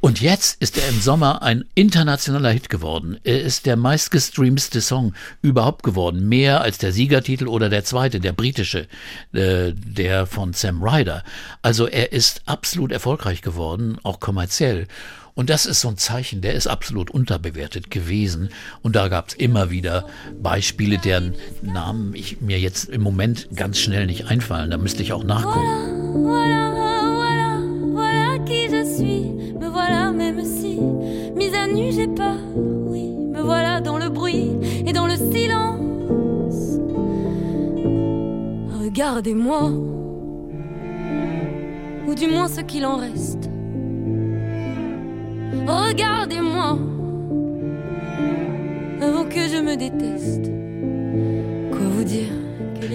Und 0.02 0.20
jetzt 0.20 0.62
ist 0.62 0.78
er 0.78 0.90
im 0.90 1.00
Sommer 1.00 1.42
ein 1.42 1.64
internationaler 1.76 2.50
Hit 2.52 2.70
geworden. 2.70 3.20
Er 3.24 3.42
ist 3.42 3.66
der 3.66 3.76
meistgestreamste 3.76 4.82
Song 4.82 5.14
überhaupt 5.42 5.84
geworden. 5.84 6.28
Mehr 6.28 6.62
als 6.62 6.80
der 6.80 6.92
Siegertitel 6.92 7.48
oder 7.48 7.70
der 7.70 7.84
zweite, 7.84 8.20
der 8.20 8.34
britische, 8.34 8.88
äh, 9.34 9.74
der 9.74 10.26
von 10.26 10.54
Sam 10.54 10.84
Ryder. 10.84 11.24
Also 11.62 11.88
er 11.88 12.12
ist 12.12 12.42
absolut 12.46 12.92
erfolgreich 12.92 13.42
geworden, 13.42 13.98
auch 14.04 14.20
kommerziell. 14.20 14.88
Und 15.42 15.50
das 15.50 15.66
ist 15.66 15.82
so 15.82 15.88
ein 15.88 15.98
Zeichen, 15.98 16.42
der 16.42 16.54
ist 16.54 16.68
absolut 16.68 17.10
unterbewertet 17.10 17.90
gewesen. 17.90 18.50
Und 18.84 18.96
da 18.96 19.08
gab 19.08 19.30
es 19.30 19.34
immer 19.34 19.72
wieder 19.72 20.06
Beispiele, 20.40 21.00
deren 21.00 21.34
Namen 21.64 22.14
ich 22.14 22.42
mir 22.42 22.60
jetzt 22.60 22.90
im 22.90 23.02
Moment 23.02 23.48
ganz 23.56 23.80
schnell 23.80 24.06
nicht 24.06 24.28
einfallen. 24.28 24.70
Da 24.70 24.78
müsste 24.78 25.02
ich 25.02 25.14
auch 25.14 25.24
nachgucken. 25.24 25.58
Voilà, 26.14 26.72
voilà, 27.16 27.60
voilà 27.92 28.46
qui 28.46 28.70
je 28.70 28.86
suis. 28.86 29.32
Me 29.60 29.68
voilà, 29.68 30.12
même 30.12 30.46
si 30.46 30.80
mise 31.34 31.56
à 31.56 31.66
nu 31.66 31.92
j'ai 31.92 32.08
peur. 32.08 32.38
Oui, 32.56 33.10
me 33.10 33.42
voilà 33.42 33.82
dans 33.82 33.98
le 33.98 34.12
bruit 34.12 34.52
et 34.86 34.94
dans 34.94 35.08
le 35.08 35.16
silence. 35.16 36.78
Regardez-moi, 38.80 39.72
ou 42.06 42.14
du 42.14 42.28
moins 42.28 42.48
ce 42.48 42.62
qu'il 42.62 42.86
en 42.86 42.98
reste. 42.98 43.51
Regardez-moi, 45.54 46.78
avant 49.02 49.26
que 49.26 49.48
je 49.48 49.62
me 49.62 49.76
déteste. 49.76 50.50
Quoi 51.72 51.88
vous 51.90 52.04
dire 52.04 52.32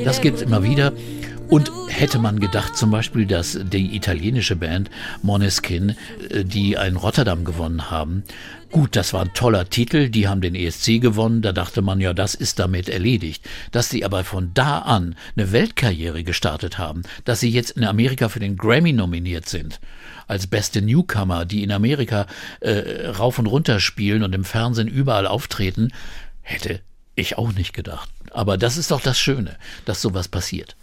Das 0.05 0.21
gibt's 0.21 0.43
immer 0.43 0.63
wieder. 0.63 0.93
Und 1.49 1.71
hätte 1.89 2.19
man 2.19 2.41
gedacht, 2.41 2.77
zum 2.77 2.91
Beispiel, 2.91 3.25
dass 3.25 3.57
die 3.63 3.95
italienische 3.95 4.57
Band 4.57 4.91
Måneskin, 5.23 5.95
äh, 6.31 6.45
die 6.45 6.77
einen 6.77 6.97
Rotterdam 6.97 7.45
gewonnen 7.45 7.89
haben, 7.91 8.25
gut, 8.73 8.97
das 8.97 9.13
war 9.13 9.23
ein 9.23 9.33
toller 9.33 9.71
Titel, 9.71 10.11
die 10.11 10.27
haben 10.27 10.41
den 10.41 10.57
ESC 10.57 11.01
gewonnen, 11.01 11.43
da 11.43 11.53
dachte 11.53 11.83
man 11.83 12.01
ja, 12.01 12.13
das 12.15 12.35
ist 12.35 12.59
damit 12.59 12.89
erledigt. 12.89 13.49
Dass 13.71 13.91
sie 13.91 14.05
aber 14.05 14.25
von 14.25 14.51
da 14.55 14.81
an 14.81 15.15
eine 15.37 15.53
Weltkarriere 15.53 16.25
gestartet 16.25 16.79
haben, 16.79 17.03
dass 17.25 17.41
sie 17.41 17.51
jetzt 17.51 17.71
in 17.71 17.85
Amerika 17.85 18.29
für 18.29 18.41
den 18.41 18.57
Grammy 18.57 18.93
nominiert 18.93 19.49
sind, 19.49 19.79
als 20.27 20.49
beste 20.49 20.83
Newcomer, 20.83 21.45
die 21.45 21.63
in 21.63 21.71
Amerika 21.71 22.27
äh, 22.59 23.07
rauf 23.07 23.39
und 23.39 23.47
runter 23.47 23.79
spielen 23.79 24.25
und 24.25 24.35
im 24.35 24.45
Fernsehen 24.45 24.89
überall 24.89 25.29
auftreten, 25.29 25.93
hätte 26.43 26.81
ich 27.15 27.39
auch 27.39 27.53
nicht 27.53 27.73
gedacht. 27.73 28.11
Aber 28.33 28.59
das 28.59 28.77
ist 28.77 28.91
doch 28.91 29.01
das 29.01 29.19
Schöne, 29.19 29.57
dass 29.85 30.03
sowas 30.03 30.27
passiert. 30.27 30.77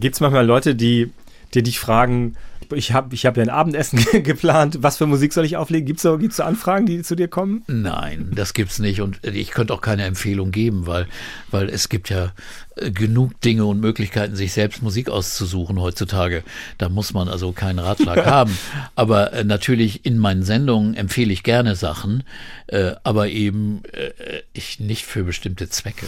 Gibt 0.00 0.14
es 0.14 0.20
manchmal 0.20 0.46
Leute, 0.46 0.74
die, 0.74 1.10
die 1.54 1.62
dich 1.62 1.78
fragen, 1.78 2.36
ich 2.72 2.92
habe 2.92 3.14
ich 3.14 3.26
hab 3.26 3.36
ja 3.36 3.42
ein 3.42 3.50
Abendessen 3.50 4.00
geplant, 4.22 4.78
was 4.80 4.96
für 4.96 5.06
Musik 5.06 5.32
soll 5.32 5.44
ich 5.44 5.56
auflegen? 5.56 5.86
Gibt 5.86 5.98
es 5.98 6.02
so, 6.02 6.18
gibt's 6.18 6.36
so 6.36 6.42
Anfragen, 6.42 6.86
die 6.86 7.02
zu 7.02 7.16
dir 7.16 7.28
kommen? 7.28 7.62
Nein, 7.66 8.32
das 8.34 8.54
gibt's 8.54 8.78
nicht 8.78 9.00
und 9.00 9.24
ich 9.24 9.50
könnte 9.50 9.74
auch 9.74 9.80
keine 9.80 10.04
Empfehlung 10.04 10.50
geben, 10.50 10.86
weil, 10.86 11.06
weil 11.50 11.68
es 11.68 11.88
gibt 11.88 12.10
ja 12.10 12.32
äh, 12.76 12.90
genug 12.90 13.40
Dinge 13.40 13.64
und 13.64 13.80
Möglichkeiten, 13.80 14.36
sich 14.36 14.52
selbst 14.52 14.82
Musik 14.82 15.08
auszusuchen 15.08 15.80
heutzutage. 15.80 16.42
Da 16.78 16.88
muss 16.88 17.14
man 17.14 17.28
also 17.28 17.52
keinen 17.52 17.78
Ratschlag 17.78 18.26
haben. 18.26 18.56
Aber 18.94 19.32
äh, 19.32 19.44
natürlich 19.44 20.04
in 20.04 20.18
meinen 20.18 20.42
Sendungen 20.42 20.94
empfehle 20.94 21.32
ich 21.32 21.42
gerne 21.42 21.74
Sachen, 21.74 22.22
äh, 22.66 22.92
aber 23.02 23.28
eben 23.28 23.82
äh, 23.92 24.42
ich 24.52 24.80
nicht 24.80 25.06
für 25.06 25.24
bestimmte 25.24 25.68
Zwecke. 25.68 26.06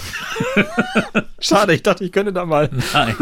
Schade, 1.38 1.74
ich 1.74 1.82
dachte, 1.82 2.04
ich 2.04 2.12
könnte 2.12 2.32
da 2.32 2.44
mal. 2.44 2.70
Nein. 2.92 3.16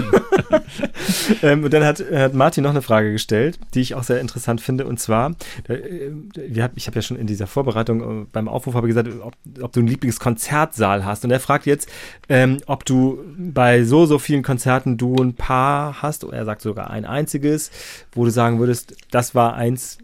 Ähm, 1.42 1.64
und 1.64 1.72
dann 1.72 1.84
hat, 1.84 2.02
hat 2.12 2.34
Martin 2.34 2.64
noch 2.64 2.70
eine 2.70 2.82
Frage 2.82 3.12
gestellt, 3.12 3.25
die 3.30 3.80
ich 3.80 3.94
auch 3.94 4.02
sehr 4.02 4.20
interessant 4.20 4.60
finde. 4.60 4.86
Und 4.86 5.00
zwar, 5.00 5.34
äh, 5.68 6.10
ich 6.48 6.60
habe 6.60 6.94
ja 6.94 7.02
schon 7.02 7.16
in 7.16 7.26
dieser 7.26 7.46
Vorbereitung 7.46 8.22
äh, 8.22 8.26
beim 8.32 8.48
Aufruf 8.48 8.74
habe 8.74 8.86
gesagt, 8.86 9.08
ob, 9.20 9.34
ob 9.60 9.72
du 9.72 9.80
einen 9.80 9.88
Lieblingskonzertsaal 9.88 11.04
hast. 11.04 11.24
Und 11.24 11.30
er 11.30 11.40
fragt 11.40 11.66
jetzt, 11.66 11.88
ähm, 12.28 12.58
ob 12.66 12.84
du 12.84 13.18
bei 13.38 13.84
so, 13.84 14.06
so 14.06 14.18
vielen 14.18 14.42
Konzerten 14.42 14.96
du 14.96 15.16
ein 15.16 15.34
paar 15.34 16.02
hast. 16.02 16.24
Er 16.24 16.44
sagt 16.44 16.62
sogar 16.62 16.90
ein 16.90 17.04
einziges, 17.04 17.70
wo 18.12 18.24
du 18.24 18.30
sagen 18.30 18.58
würdest, 18.58 18.94
das 19.10 19.34
war 19.34 19.54
eins, 19.54 19.98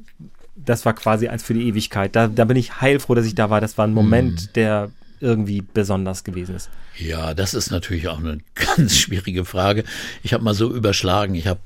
das 0.57 0.85
war 0.85 0.95
quasi 0.95 1.29
eins 1.29 1.43
für 1.43 1.55
die 1.55 1.67
Ewigkeit. 1.69 2.14
Da, 2.14 2.29
da 2.29 2.45
bin 2.45 2.57
ich 2.57 2.81
heilfroh, 2.81 3.14
dass 3.14 3.26
ich 3.26 3.35
da 3.35 3.50
war. 3.50 3.61
Das 3.61 3.79
war 3.79 3.87
ein 3.87 3.95
Moment, 3.95 4.57
der 4.57 4.91
irgendwie 5.21 5.62
besonders 5.62 6.25
gewesen 6.25 6.57
ist. 6.57 6.69
Ja, 6.99 7.33
das 7.33 7.55
ist 7.55 7.71
natürlich 7.71 8.09
auch 8.09 8.19
eine 8.19 8.38
ganz 8.76 8.97
schwierige 8.97 9.45
Frage. 9.45 9.85
Ich 10.23 10.35
habe 10.35 10.45
mal 10.45 10.55
so 10.55 10.75
überschlagen. 10.75 11.35
Ich 11.35 11.47
habe 11.47 11.61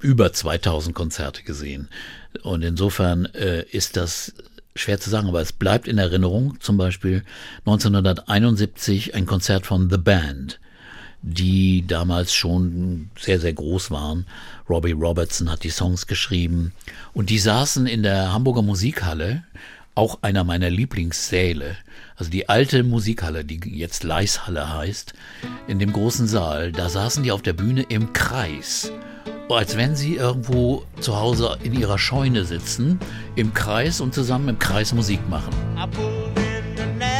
über 0.00 0.32
2000 0.32 0.94
Konzerte 0.94 1.42
gesehen. 1.42 1.88
Und 2.42 2.62
insofern 2.62 3.26
äh, 3.26 3.64
ist 3.70 3.96
das 3.96 4.32
schwer 4.74 5.00
zu 5.00 5.10
sagen, 5.10 5.28
aber 5.28 5.40
es 5.40 5.52
bleibt 5.52 5.88
in 5.88 5.98
Erinnerung. 5.98 6.58
Zum 6.60 6.76
Beispiel 6.76 7.24
1971 7.66 9.14
ein 9.14 9.26
Konzert 9.26 9.66
von 9.66 9.90
The 9.90 9.98
Band, 9.98 10.60
die 11.22 11.86
damals 11.86 12.32
schon 12.34 13.10
sehr, 13.18 13.40
sehr 13.40 13.52
groß 13.52 13.90
waren. 13.90 14.26
Robbie 14.68 14.92
Robertson 14.92 15.50
hat 15.50 15.64
die 15.64 15.70
Songs 15.70 16.06
geschrieben 16.06 16.72
und 17.12 17.30
die 17.30 17.38
saßen 17.38 17.86
in 17.86 18.02
der 18.02 18.32
Hamburger 18.32 18.62
Musikhalle, 18.62 19.44
auch 19.96 20.18
einer 20.22 20.44
meiner 20.44 20.70
Lieblingssäle. 20.70 21.76
Also 22.16 22.30
die 22.30 22.48
alte 22.48 22.84
Musikhalle, 22.84 23.44
die 23.44 23.60
jetzt 23.76 24.04
Leishalle 24.04 24.72
heißt, 24.72 25.14
in 25.66 25.78
dem 25.78 25.92
großen 25.92 26.28
Saal, 26.28 26.70
da 26.72 26.88
saßen 26.88 27.24
die 27.24 27.32
auf 27.32 27.42
der 27.42 27.54
Bühne 27.54 27.82
im 27.82 28.12
Kreis 28.12 28.92
als 29.54 29.76
wenn 29.76 29.96
sie 29.96 30.16
irgendwo 30.16 30.84
zu 31.00 31.18
Hause 31.18 31.58
in 31.62 31.72
ihrer 31.72 31.98
Scheune 31.98 32.44
sitzen, 32.44 32.98
im 33.36 33.52
Kreis 33.54 34.00
und 34.00 34.14
zusammen 34.14 34.48
im 34.48 34.58
Kreis 34.58 34.92
Musik 34.92 35.20
machen. 35.28 35.52
I 35.76 35.86
pulled 35.86 36.38
into 36.38 37.10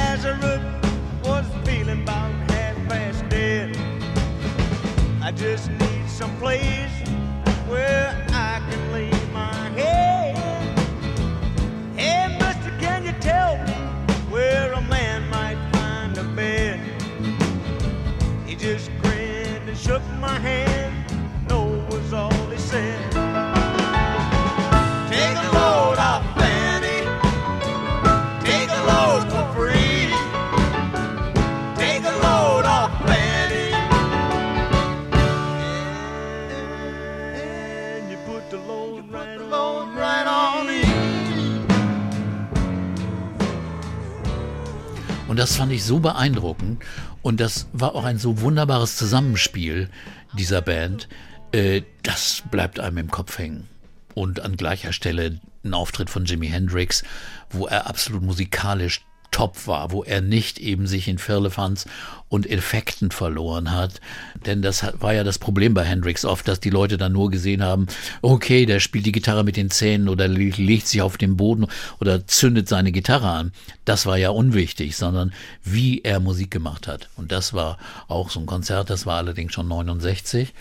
das 45.50 45.57
fand 45.57 45.73
ich 45.73 45.83
so 45.83 45.99
beeindruckend. 45.99 46.80
Und 47.23 47.40
das 47.40 47.66
war 47.73 47.97
auch 47.97 48.04
ein 48.04 48.19
so 48.19 48.40
wunderbares 48.40 48.95
Zusammenspiel 48.95 49.90
dieser 50.33 50.62
Band. 50.62 51.09
Äh, 51.50 51.83
das 52.04 52.45
bleibt 52.52 52.78
einem 52.78 52.99
im 52.99 53.11
Kopf 53.11 53.37
hängen. 53.37 53.66
Und 54.14 54.38
an 54.38 54.57
gleicher 54.57 54.92
Stelle 54.92 55.40
ein 55.64 55.75
Auftritt 55.75 56.09
von 56.09 56.25
Jimi 56.25 56.47
Hendrix, 56.47 57.02
wo 57.50 57.66
er 57.66 57.88
absolut 57.88 58.23
musikalisch 58.23 59.04
top 59.31 59.67
war, 59.67 59.91
wo 59.93 60.03
er 60.03 60.21
nicht 60.21 60.59
eben 60.59 60.87
sich 60.87 61.09
in 61.09 61.19
Firlefanz 61.19 61.87
und 62.29 62.49
Effekten 62.49 63.11
verloren 63.11 63.73
hat. 63.73 64.01
Denn 64.47 64.63
das 64.63 64.85
war 65.01 65.15
ja 65.15 65.25
das 65.25 65.39
Problem 65.39 65.75
bei 65.75 65.85
Hendrix 65.85 66.25
oft, 66.25 66.47
dass 66.49 66.61
die 66.61 66.71
Leute 66.71 66.99
dann 66.99 67.13
nur 67.13 67.31
gesehen 67.31 67.63
haben, 67.63 67.87
okay, 68.23 68.67
der 68.67 68.81
spielt 68.81 69.07
die 69.07 69.13
Gitarre 69.13 69.45
mit 69.45 69.57
den 69.57 69.71
Zähnen 69.71 70.09
oder 70.09 70.29
le- 70.29 70.51
legt 70.57 70.87
sich 70.89 71.03
auf 71.03 71.17
den 71.19 71.37
Boden 71.37 71.67
oder 72.01 72.27
zündet 72.27 72.69
seine 72.69 72.93
Gitarre 72.93 73.29
an. 73.31 73.53
Das 73.85 74.07
war 74.07 74.17
ja 74.17 74.31
unwichtig, 74.31 74.97
sondern 74.97 75.33
wie 75.65 76.01
er 76.03 76.21
Musik 76.21 76.51
gemacht 76.51 76.87
hat. 76.89 77.09
Und 77.17 77.33
das 77.33 77.53
war 77.53 77.79
auch 78.09 78.31
so 78.31 78.41
ein 78.41 78.47
Konzert, 78.47 78.91
das 78.91 79.07
war 79.07 79.17
allerdings 79.17 79.53
schon 79.53 79.69
69. 79.69 80.53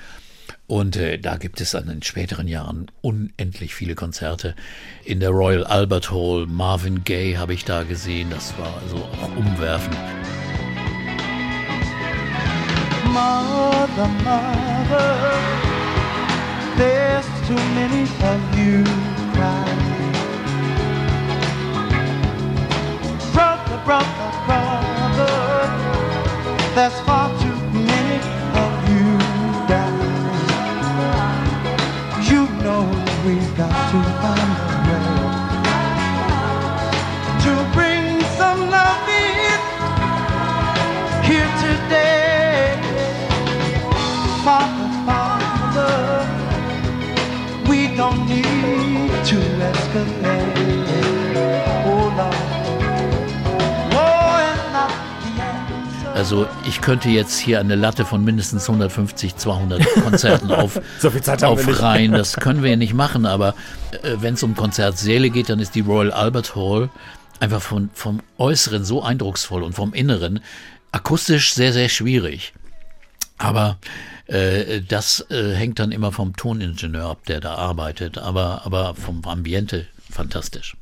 Und 0.70 0.98
äh, 0.98 1.18
da 1.18 1.38
gibt 1.38 1.62
es 1.62 1.74
an 1.74 1.88
den 1.88 2.04
späteren 2.04 2.48
Jahren 2.48 2.92
unendlich 3.02 3.74
viele 3.74 3.96
Konzerte. 3.96 4.54
In 5.04 5.20
der 5.20 5.32
Royal 5.32 5.64
Albert 5.64 6.12
Hall, 6.12 6.46
Marvin 6.46 7.04
Gaye 7.04 7.38
habe 7.40 7.56
ich 7.56 7.66
da 7.66 7.82
gesehen. 7.82 8.30
Das 8.30 8.54
war 8.56 8.72
also 8.80 8.98
auch 8.98 9.36
umwerfend. 9.36 9.98
Mother, 13.06 14.08
mother, 14.24 15.18
there's 16.78 17.26
too 17.48 17.56
many 17.74 18.04
of 18.04 18.40
you 18.56 18.84
crying. 19.34 20.14
Brother, 23.34 23.82
brother, 23.86 24.32
brother, 24.46 25.26
there's 26.76 26.94
far 27.08 27.39
아. 34.22 34.49
Also 56.20 56.48
ich 56.68 56.82
könnte 56.82 57.08
jetzt 57.08 57.40
hier 57.40 57.62
eine 57.62 57.76
Latte 57.76 58.04
von 58.04 58.26
mindestens 58.26 58.68
150, 58.68 59.38
200 59.38 59.82
Konzerten 60.04 60.52
auf, 60.52 60.82
So 61.00 61.08
aufreihen. 61.08 62.12
Das 62.12 62.34
können 62.34 62.62
wir 62.62 62.72
ja 62.72 62.76
nicht 62.76 62.94
machen, 62.94 63.26
aber 63.26 63.56
äh, 64.04 64.18
wenn 64.20 64.34
es 64.34 64.44
um 64.44 64.54
Konzertsäle 64.54 65.30
geht, 65.30 65.48
dann 65.48 65.60
ist 65.60 65.76
die 65.76 65.80
Royal 65.80 66.12
Albert 66.12 66.58
Hall 66.58 66.90
einfach 67.40 67.62
von, 67.62 67.90
vom 67.94 68.20
Äußeren 68.38 68.84
so 68.84 69.02
eindrucksvoll 69.02 69.64
und 69.64 69.72
vom 69.76 69.94
Inneren 69.94 70.42
akustisch 70.92 71.54
sehr, 71.54 71.72
sehr 71.72 71.88
schwierig. 71.88 72.52
Aber 73.38 73.78
äh, 74.28 74.82
das 74.82 75.26
äh, 75.30 75.54
hängt 75.54 75.80
dann 75.80 75.94
immer 75.94 76.12
vom 76.12 76.36
Toningenieur 76.36 77.12
ab, 77.12 77.20
der 77.28 77.40
da 77.40 77.56
arbeitet. 77.56 78.18
Aber, 78.18 78.64
aber 78.66 78.94
vom 78.94 79.24
Ambiente 79.24 79.88
fantastisch. 80.12 80.76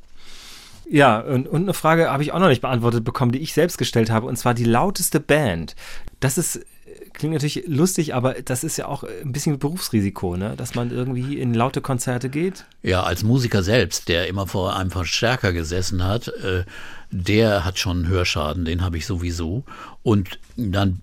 Ja, 0.90 1.20
und, 1.20 1.48
und 1.48 1.64
eine 1.64 1.74
Frage 1.74 2.10
habe 2.10 2.24
ich 2.24 2.32
auch 2.32 2.40
noch 2.40 2.48
nicht 2.48 2.62
beantwortet 2.62 3.04
bekommen, 3.04 3.32
die 3.32 3.40
ich 3.40 3.54
selbst 3.54 3.78
gestellt 3.78 4.10
habe, 4.10 4.28
und 4.28 4.38
zwar 4.38 4.54
die 4.54 4.64
lauteste 4.64 5.20
Band. 5.20 5.76
Das 6.20 6.38
ist, 6.38 6.66
klingt 7.14 7.34
natürlich 7.34 7.68
lustig, 7.68 8.16
aber 8.16 8.36
das 8.36 8.64
ist 8.64 8.78
ja 8.78 8.88
auch 8.88 9.04
ein 9.04 9.34
bisschen 9.34 9.60
Berufsrisiko, 9.60 10.38
ne? 10.38 10.54
Dass 10.56 10.76
man 10.76 10.92
irgendwie 10.92 11.40
in 11.40 11.54
laute 11.54 11.82
Konzerte 11.82 12.30
geht. 12.30 12.66
Ja, 12.84 13.04
als 13.04 13.24
Musiker 13.24 13.64
selbst, 13.64 14.08
der 14.08 14.28
immer 14.28 14.48
vor 14.48 14.76
einem 14.76 14.92
Verstärker 14.92 15.52
gesessen 15.52 16.06
hat, 16.06 16.30
äh, 16.30 16.64
der 17.10 17.64
hat 17.64 17.80
schon 17.80 17.98
einen 17.98 18.08
Hörschaden, 18.08 18.66
den 18.66 18.84
habe 18.84 18.98
ich 18.98 19.06
sowieso. 19.06 19.64
Und 20.04 20.40
dann 20.56 21.02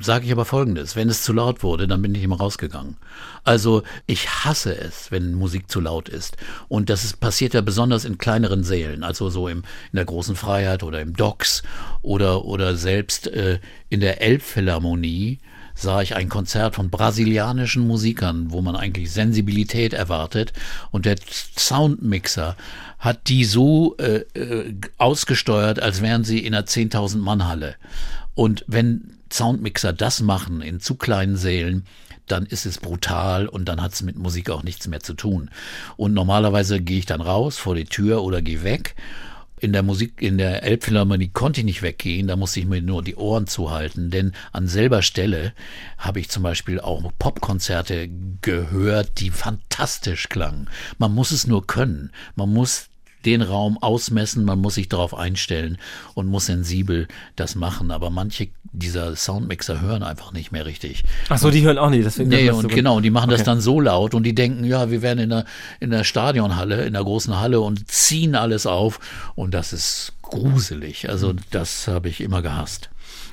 sage 0.00 0.26
ich 0.26 0.32
aber 0.32 0.44
Folgendes, 0.44 0.96
wenn 0.96 1.08
es 1.08 1.22
zu 1.22 1.32
laut 1.32 1.62
wurde, 1.62 1.86
dann 1.86 2.02
bin 2.02 2.14
ich 2.14 2.22
immer 2.22 2.38
rausgegangen. 2.38 2.96
Also 3.44 3.82
ich 4.06 4.28
hasse 4.28 4.76
es, 4.76 5.10
wenn 5.10 5.34
Musik 5.34 5.70
zu 5.70 5.80
laut 5.80 6.08
ist. 6.08 6.36
Und 6.68 6.90
das 6.90 7.04
ist, 7.04 7.20
passiert 7.20 7.54
ja 7.54 7.60
besonders 7.60 8.04
in 8.04 8.18
kleineren 8.18 8.64
Sälen, 8.64 9.04
also 9.04 9.30
so 9.30 9.48
im, 9.48 9.58
in 9.58 9.96
der 9.96 10.04
großen 10.04 10.36
Freiheit 10.36 10.82
oder 10.82 11.00
im 11.00 11.14
Docks 11.14 11.62
oder, 12.02 12.44
oder 12.44 12.76
selbst 12.76 13.26
äh, 13.28 13.60
in 13.88 14.00
der 14.00 14.22
Elbphilharmonie 14.22 15.38
sah 15.74 16.02
ich 16.02 16.14
ein 16.14 16.28
Konzert 16.28 16.76
von 16.76 16.90
brasilianischen 16.90 17.86
Musikern, 17.86 18.46
wo 18.50 18.62
man 18.62 18.76
eigentlich 18.76 19.10
Sensibilität 19.10 19.92
erwartet. 19.92 20.52
Und 20.90 21.04
der 21.04 21.16
Soundmixer 21.56 22.56
hat 22.98 23.28
die 23.28 23.44
so 23.44 23.96
äh, 23.98 24.24
äh, 24.38 24.74
ausgesteuert, 24.98 25.80
als 25.80 26.00
wären 26.00 26.24
sie 26.24 26.38
in 26.38 26.54
einer 26.54 26.66
10.000 26.66 27.18
Mann 27.18 27.46
Halle. 27.46 27.74
Und 28.34 28.64
wenn 28.66 29.18
Soundmixer 29.32 29.92
das 29.92 30.20
machen 30.20 30.62
in 30.62 30.80
zu 30.80 30.94
kleinen 30.94 31.36
Sälen, 31.36 31.86
dann 32.26 32.46
ist 32.46 32.66
es 32.66 32.78
brutal 32.78 33.48
und 33.48 33.66
dann 33.66 33.82
hat 33.82 33.92
es 33.92 34.02
mit 34.02 34.16
Musik 34.16 34.48
auch 34.48 34.62
nichts 34.62 34.86
mehr 34.86 35.00
zu 35.00 35.14
tun. 35.14 35.50
Und 35.96 36.14
normalerweise 36.14 36.80
gehe 36.80 36.98
ich 36.98 37.06
dann 37.06 37.20
raus 37.20 37.58
vor 37.58 37.74
die 37.74 37.84
Tür 37.84 38.22
oder 38.22 38.40
gehe 38.40 38.62
weg. 38.62 38.94
In 39.64 39.72
der 39.72 39.82
Musik, 39.82 40.20
in 40.20 40.36
der 40.36 40.62
Elbphilharmonie 40.62 41.30
konnte 41.32 41.60
ich 41.60 41.64
nicht 41.64 41.80
weggehen, 41.80 42.26
da 42.26 42.36
musste 42.36 42.60
ich 42.60 42.66
mir 42.66 42.82
nur 42.82 43.02
die 43.02 43.16
Ohren 43.16 43.46
zuhalten, 43.46 44.10
denn 44.10 44.32
an 44.52 44.68
selber 44.68 45.00
Stelle 45.00 45.54
habe 45.96 46.20
ich 46.20 46.28
zum 46.28 46.42
Beispiel 46.42 46.80
auch 46.80 47.02
Popkonzerte 47.18 48.10
gehört, 48.42 49.20
die 49.20 49.30
fantastisch 49.30 50.28
klangen. 50.28 50.68
Man 50.98 51.14
muss 51.14 51.30
es 51.30 51.46
nur 51.46 51.66
können. 51.66 52.12
Man 52.36 52.52
muss 52.52 52.90
den 53.26 53.42
Raum 53.42 53.78
ausmessen, 53.78 54.44
man 54.44 54.58
muss 54.60 54.74
sich 54.74 54.88
darauf 54.88 55.14
einstellen 55.16 55.78
und 56.14 56.26
muss 56.26 56.46
sensibel 56.46 57.08
das 57.36 57.54
machen. 57.54 57.90
Aber 57.90 58.10
manche 58.10 58.48
dieser 58.72 59.14
Soundmixer 59.16 59.80
hören 59.80 60.02
einfach 60.02 60.32
nicht 60.32 60.50
mehr 60.52 60.66
richtig. 60.66 61.04
Ach 61.28 61.38
so, 61.38 61.50
die 61.50 61.62
hören 61.62 61.78
auch 61.78 61.90
nicht. 61.90 62.04
Deswegen 62.04 62.28
Nee, 62.30 62.46
das 62.46 62.56
und 62.56 62.62
so- 62.62 62.68
genau, 62.68 62.96
und 62.96 63.02
die 63.04 63.10
machen 63.10 63.30
das 63.30 63.40
Okay. 63.40 63.46
dann 63.50 63.60
so 63.60 63.80
laut 63.80 64.14
und 64.14 64.24
die 64.24 64.34
denken, 64.34 64.64
ja, 64.64 64.90
wir 64.90 65.00
werden 65.02 65.20
in 65.20 65.30
der, 65.30 65.44
in 65.80 65.90
der 65.90 66.02
Stadionhalle, 66.04 66.84
in 66.84 66.92
der 66.94 67.04
großen 67.04 67.38
Halle 67.38 67.60
und 67.60 67.88
ziehen 67.90 68.34
alles 68.34 68.66
auf 68.66 68.98
und 69.36 69.54
das 69.54 69.72
ist 69.72 70.12
gruselig. 70.22 71.08
Also 71.08 71.34
das 71.50 71.86
habe 71.88 72.08
ich 72.08 72.20
immer 72.20 72.42
gehasst. 72.42 72.90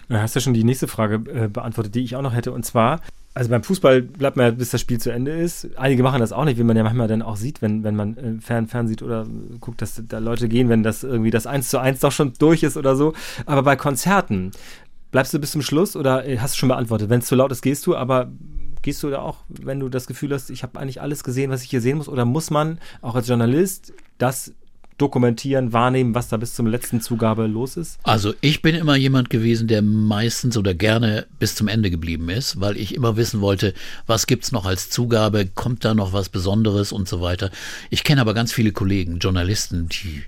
Da 0.09 0.21
hast 0.21 0.35
du 0.35 0.41
schon 0.41 0.53
die 0.53 0.63
nächste 0.63 0.87
Frage 0.87 1.15
äh, 1.31 1.47
beantwortet, 1.47 1.95
die 1.95 2.01
ich 2.01 2.15
auch 2.15 2.21
noch 2.21 2.33
hätte. 2.33 2.51
Und 2.51 2.65
zwar, 2.65 2.99
Also 3.33 3.49
beim 3.49 3.63
Fußball 3.63 4.01
bleibt 4.01 4.35
man 4.35 4.45
ja, 4.45 4.51
bis 4.51 4.71
das 4.71 4.81
Spiel 4.81 4.99
zu 4.99 5.09
Ende 5.09 5.31
ist. 5.31 5.69
Einige 5.77 6.03
machen 6.03 6.19
das 6.19 6.33
auch 6.33 6.43
nicht, 6.43 6.57
wie 6.57 6.63
man 6.63 6.75
ja 6.75 6.83
manchmal 6.83 7.07
dann 7.07 7.21
auch 7.21 7.37
sieht, 7.37 7.61
wenn, 7.61 7.83
wenn 7.83 7.95
man 7.95 8.17
äh, 8.17 8.41
fern, 8.41 8.67
fern 8.67 8.87
sieht 8.87 9.01
oder 9.01 9.25
guckt, 9.61 9.81
dass 9.81 10.01
da 10.05 10.17
Leute 10.19 10.49
gehen, 10.49 10.67
wenn 10.67 10.83
das 10.83 11.03
irgendwie 11.03 11.31
das 11.31 11.47
1 11.47 11.69
zu 11.69 11.79
1 11.79 12.01
doch 12.01 12.11
schon 12.11 12.33
durch 12.39 12.63
ist 12.63 12.75
oder 12.75 12.95
so. 12.95 13.13
Aber 13.45 13.63
bei 13.63 13.77
Konzerten, 13.77 14.51
bleibst 15.11 15.33
du 15.33 15.39
bis 15.39 15.51
zum 15.51 15.61
Schluss 15.61 15.95
oder 15.95 16.27
äh, 16.27 16.39
hast 16.39 16.55
du 16.55 16.59
schon 16.59 16.69
beantwortet? 16.69 17.09
Wenn 17.09 17.19
es 17.19 17.27
zu 17.27 17.35
laut 17.35 17.51
ist, 17.53 17.61
gehst 17.61 17.87
du, 17.87 17.95
aber 17.95 18.29
gehst 18.81 19.01
du 19.03 19.09
da 19.09 19.21
auch, 19.21 19.37
wenn 19.47 19.79
du 19.79 19.87
das 19.87 20.07
Gefühl 20.07 20.33
hast, 20.33 20.49
ich 20.49 20.63
habe 20.63 20.79
eigentlich 20.79 21.01
alles 21.01 21.23
gesehen, 21.23 21.51
was 21.51 21.63
ich 21.63 21.69
hier 21.69 21.81
sehen 21.81 21.97
muss? 21.97 22.09
Oder 22.09 22.25
muss 22.25 22.49
man 22.49 22.79
auch 23.01 23.15
als 23.15 23.27
Journalist 23.27 23.93
das 24.17 24.53
dokumentieren, 25.01 25.73
wahrnehmen, 25.73 26.15
was 26.15 26.29
da 26.29 26.37
bis 26.37 26.53
zum 26.53 26.67
letzten 26.67 27.01
Zugabe 27.01 27.47
los 27.47 27.77
ist? 27.77 27.99
Also 28.03 28.33
ich 28.41 28.61
bin 28.61 28.75
immer 28.75 28.95
jemand 28.95 29.29
gewesen, 29.29 29.67
der 29.67 29.81
meistens 29.81 30.57
oder 30.57 30.73
gerne 30.73 31.25
bis 31.39 31.55
zum 31.55 31.67
Ende 31.67 31.89
geblieben 31.89 32.29
ist, 32.29 32.59
weil 32.61 32.77
ich 32.77 32.93
immer 32.93 33.17
wissen 33.17 33.41
wollte, 33.41 33.73
was 34.05 34.27
gibt's 34.27 34.51
noch 34.51 34.65
als 34.65 34.89
Zugabe, 34.89 35.47
kommt 35.47 35.83
da 35.83 35.93
noch 35.93 36.13
was 36.13 36.29
Besonderes 36.29 36.91
und 36.91 37.07
so 37.07 37.21
weiter. 37.21 37.49
Ich 37.89 38.03
kenne 38.03 38.21
aber 38.21 38.33
ganz 38.33 38.53
viele 38.53 38.71
Kollegen, 38.71 39.19
Journalisten, 39.19 39.89
die 39.89 40.23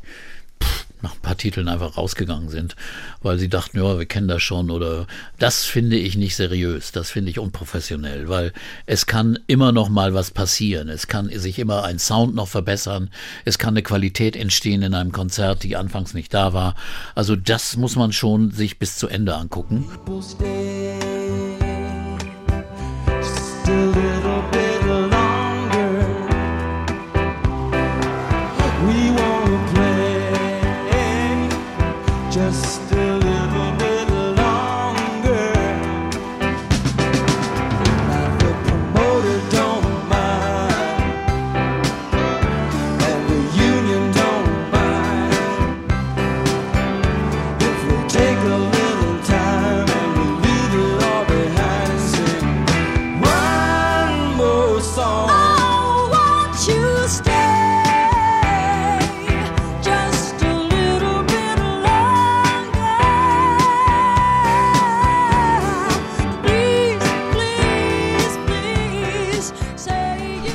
nach 1.04 1.14
ein 1.14 1.22
paar 1.22 1.38
Titeln 1.38 1.68
einfach 1.68 1.98
rausgegangen 1.98 2.50
sind, 2.50 2.76
weil 3.22 3.38
sie 3.38 3.50
dachten, 3.50 3.78
ja, 3.78 4.00
wir 4.00 4.06
kennen 4.06 4.28
das 4.28 4.42
schon 4.42 4.72
oder 4.72 5.06
das 5.38 5.66
finde 5.66 5.98
ich 5.98 6.16
nicht 6.16 6.36
seriös, 6.36 6.92
das 6.92 7.12
finde 7.12 7.30
ich 7.30 7.40
unprofessionell, 7.40 8.30
weil 8.30 8.54
es 8.86 9.06
kann 9.06 9.38
immer 9.48 9.72
noch 9.72 9.90
mal 9.90 10.14
was 10.14 10.32
passieren, 10.32 10.90
es 10.90 11.08
kann 11.08 11.30
sich 11.30 11.60
immer 11.60 11.84
ein 11.84 12.00
Sound 12.00 12.34
noch 12.34 12.48
verbessern, 12.48 13.10
es 13.46 13.60
kann 13.60 13.74
eine 13.74 13.84
Qualität 13.84 14.36
entstehen 14.36 14.82
in 14.82 14.94
einem 14.94 15.12
Konzert, 15.12 15.64
die 15.64 15.76
anfangs 15.76 16.14
nicht 16.14 16.34
da 16.34 16.54
war. 16.54 16.76
Also 17.16 17.36
das 17.36 17.76
muss 17.76 17.96
man 17.96 18.14
schon 18.14 18.52
sich 18.52 18.80
bis 18.80 18.98
zu 18.98 19.08
Ende 19.08 19.36
angucken. 19.36 19.86
People 20.06 20.83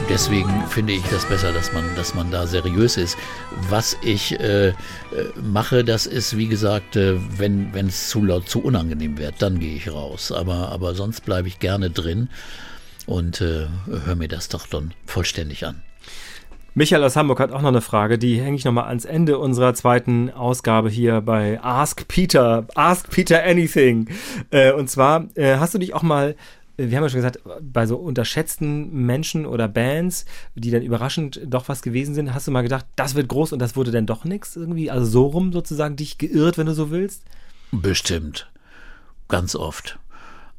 Deswegen 0.08 0.66
finde 0.68 0.94
ich 0.94 1.02
das 1.10 1.26
besser, 1.26 1.52
dass 1.52 1.72
man, 1.74 1.84
dass 1.94 2.14
man 2.14 2.30
da 2.30 2.46
seriös 2.46 2.96
ist. 2.96 3.18
Was 3.68 3.96
ich 4.02 4.40
äh, 4.40 4.68
äh, 4.68 4.74
mache, 5.42 5.84
das 5.84 6.06
ist, 6.06 6.38
wie 6.38 6.48
gesagt, 6.48 6.96
äh, 6.96 7.16
wenn 7.36 7.74
es 7.74 8.08
zu 8.08 8.24
laut, 8.24 8.48
zu 8.48 8.62
unangenehm 8.62 9.18
wird, 9.18 9.34
dann 9.40 9.58
gehe 9.58 9.76
ich 9.76 9.92
raus. 9.92 10.32
Aber, 10.32 10.70
aber 10.70 10.94
sonst 10.94 11.26
bleibe 11.26 11.48
ich 11.48 11.58
gerne 11.58 11.90
drin 11.90 12.30
und 13.06 13.42
äh, 13.42 13.66
höre 13.86 14.16
mir 14.16 14.28
das 14.28 14.48
doch 14.48 14.66
dann 14.66 14.94
vollständig 15.04 15.66
an. 15.66 15.82
Michael 16.74 17.02
aus 17.02 17.16
Hamburg 17.16 17.40
hat 17.40 17.50
auch 17.50 17.60
noch 17.60 17.70
eine 17.70 17.80
Frage, 17.80 18.18
die 18.18 18.40
hänge 18.40 18.56
ich 18.56 18.64
nochmal 18.64 18.84
ans 18.84 19.04
Ende 19.04 19.38
unserer 19.38 19.74
zweiten 19.74 20.30
Ausgabe 20.30 20.88
hier 20.88 21.20
bei 21.20 21.58
Ask 21.60 22.06
Peter, 22.06 22.66
Ask 22.76 23.10
Peter 23.10 23.42
Anything. 23.42 24.08
Äh, 24.50 24.72
und 24.72 24.88
zwar, 24.88 25.26
äh, 25.34 25.56
hast 25.56 25.74
du 25.74 25.78
dich 25.78 25.92
auch 25.92 26.02
mal, 26.02 26.36
wir 26.78 26.96
haben 26.96 27.04
ja 27.04 27.10
schon 27.10 27.18
gesagt, 27.18 27.40
bei 27.60 27.86
so 27.86 27.96
unterschätzten 27.96 28.92
Menschen 28.92 29.46
oder 29.46 29.66
Bands, 29.66 30.24
die 30.54 30.70
dann 30.70 30.82
überraschend 30.82 31.40
doch 31.44 31.68
was 31.68 31.82
gewesen 31.82 32.14
sind, 32.14 32.32
hast 32.32 32.46
du 32.46 32.52
mal 32.52 32.62
gedacht, 32.62 32.86
das 32.94 33.16
wird 33.16 33.28
groß 33.28 33.52
und 33.52 33.58
das 33.58 33.74
wurde 33.74 33.90
dann 33.90 34.06
doch 34.06 34.24
nichts 34.24 34.54
irgendwie? 34.54 34.90
Also 34.90 35.04
so 35.04 35.26
rum 35.26 35.52
sozusagen 35.52 35.96
dich 35.96 36.18
geirrt, 36.18 36.56
wenn 36.56 36.66
du 36.66 36.74
so 36.74 36.90
willst? 36.90 37.24
Bestimmt. 37.72 38.48
Ganz 39.26 39.56
oft. 39.56 39.98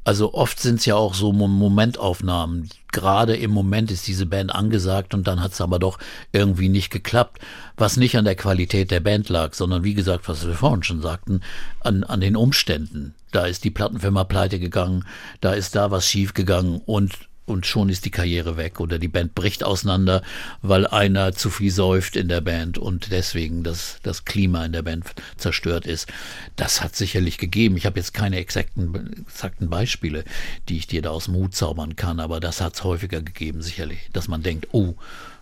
Also 0.02 0.32
oft 0.34 0.58
sind 0.58 0.76
es 0.76 0.86
ja 0.86 0.96
auch 0.96 1.14
so 1.14 1.32
Mo- 1.32 1.46
Momentaufnahmen. 1.46 2.70
Gerade 2.90 3.36
im 3.36 3.50
Moment 3.50 3.90
ist 3.90 4.08
diese 4.08 4.26
Band 4.26 4.54
angesagt 4.54 5.12
und 5.14 5.26
dann 5.26 5.42
hat 5.42 5.52
es 5.52 5.60
aber 5.60 5.78
doch 5.78 5.98
irgendwie 6.32 6.68
nicht 6.68 6.90
geklappt. 6.90 7.38
Was 7.76 7.96
nicht 7.96 8.16
an 8.16 8.24
der 8.24 8.34
Qualität 8.34 8.90
der 8.90 9.00
Band 9.00 9.28
lag, 9.28 9.52
sondern 9.54 9.84
wie 9.84 9.94
gesagt, 9.94 10.28
was 10.28 10.46
wir 10.46 10.54
vorhin 10.54 10.82
schon 10.82 11.02
sagten, 11.02 11.42
an, 11.80 12.02
an 12.04 12.20
den 12.20 12.34
Umständen. 12.36 13.14
Da 13.30 13.46
ist 13.46 13.62
die 13.62 13.70
Plattenfirma 13.70 14.24
pleite 14.24 14.58
gegangen, 14.58 15.04
da 15.40 15.52
ist 15.52 15.76
da 15.76 15.90
was 15.90 16.06
schief 16.06 16.34
gegangen 16.34 16.80
und 16.86 17.12
und 17.50 17.66
schon 17.66 17.88
ist 17.88 18.04
die 18.04 18.10
Karriere 18.10 18.56
weg 18.56 18.80
oder 18.80 18.98
die 18.98 19.08
Band 19.08 19.34
bricht 19.34 19.64
auseinander, 19.64 20.22
weil 20.62 20.86
einer 20.86 21.32
zu 21.32 21.50
viel 21.50 21.70
säuft 21.70 22.16
in 22.16 22.28
der 22.28 22.40
Band 22.40 22.78
und 22.78 23.10
deswegen 23.10 23.62
das, 23.62 23.98
das 24.02 24.24
Klima 24.24 24.64
in 24.64 24.72
der 24.72 24.82
Band 24.82 25.04
zerstört 25.36 25.86
ist. 25.86 26.08
Das 26.56 26.82
hat 26.82 26.96
sicherlich 26.96 27.38
gegeben. 27.38 27.76
Ich 27.76 27.86
habe 27.86 27.98
jetzt 27.98 28.14
keine 28.14 28.38
exakten, 28.38 29.24
exakten 29.26 29.68
Beispiele, 29.68 30.24
die 30.68 30.78
ich 30.78 30.86
dir 30.86 31.02
da 31.02 31.10
aus 31.10 31.26
dem 31.26 31.34
Hut 31.34 31.54
zaubern 31.54 31.96
kann, 31.96 32.20
aber 32.20 32.40
das 32.40 32.60
hat 32.60 32.74
es 32.74 32.84
häufiger 32.84 33.20
gegeben, 33.20 33.62
sicherlich, 33.62 34.08
dass 34.12 34.28
man 34.28 34.42
denkt, 34.42 34.68
oh 34.72 34.94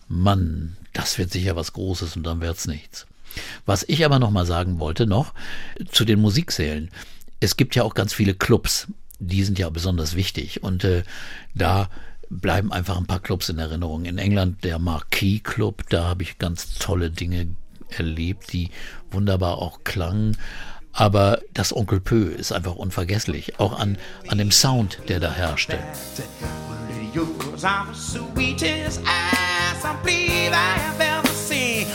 Mann, 0.09 0.77
das 0.92 1.18
wird 1.18 1.31
sicher 1.31 1.55
was 1.55 1.75
Großes 1.75 2.16
und 2.16 2.25
dann 2.25 2.40
wird's 2.40 2.66
nichts. 2.66 3.07
Was 3.66 3.85
ich 3.87 4.05
aber 4.05 4.18
noch 4.18 4.31
mal 4.31 4.47
sagen 4.47 4.81
wollte 4.81 5.07
noch 5.07 5.35
zu 5.90 6.05
den 6.05 6.21
Musiksälen. 6.21 6.90
Es 7.40 7.57
gibt 7.57 7.77
ja 7.77 7.85
auch 7.85 7.94
ganz 7.94 8.12
viele 8.14 8.35
Clubs 8.35 8.88
die 9.18 9.44
sind 9.44 9.59
ja 9.59 9.68
besonders 9.70 10.14
wichtig. 10.14 10.62
Und 10.62 10.85
äh, 10.85 11.02
da 11.54 11.88
bleiben 12.31 12.72
einfach 12.72 12.96
ein 12.96 13.07
paar 13.07 13.20
Clubs 13.20 13.48
in 13.48 13.59
Erinnerung. 13.59 14.04
In 14.04 14.18
England 14.18 14.64
der 14.64 14.78
Marquis 14.78 15.42
Club, 15.42 15.85
da 15.90 16.04
habe 16.04 16.22
ich 16.22 16.38
ganz 16.38 16.74
tolle 16.74 17.11
Dinge 17.11 17.48
erlebt, 17.90 18.52
die 18.52 18.70
wunderbar 19.11 19.59
auch 19.59 19.85
klangen. 19.85 20.37
Aber 20.92 21.40
das 21.54 21.74
Onkel 21.74 22.00
Pö 22.00 22.28
ist 22.28 22.52
einfach 22.52 22.74
unvergesslich, 22.74 23.61
auch 23.61 23.78
an, 23.78 23.98
an 24.26 24.38
dem 24.38 24.50
Sound, 24.50 24.98
der 25.09 25.20
da 25.20 25.33
herrschte. 25.33 25.78
Yours 27.14 27.64
are 27.64 27.87
the 27.92 27.98
sweetest 27.98 29.00
ass 29.07 29.85
I 29.85 29.96
believe 30.04 30.52
I 30.52 30.78
have 30.78 31.00
ever 31.00 31.35
seen. 31.35 31.87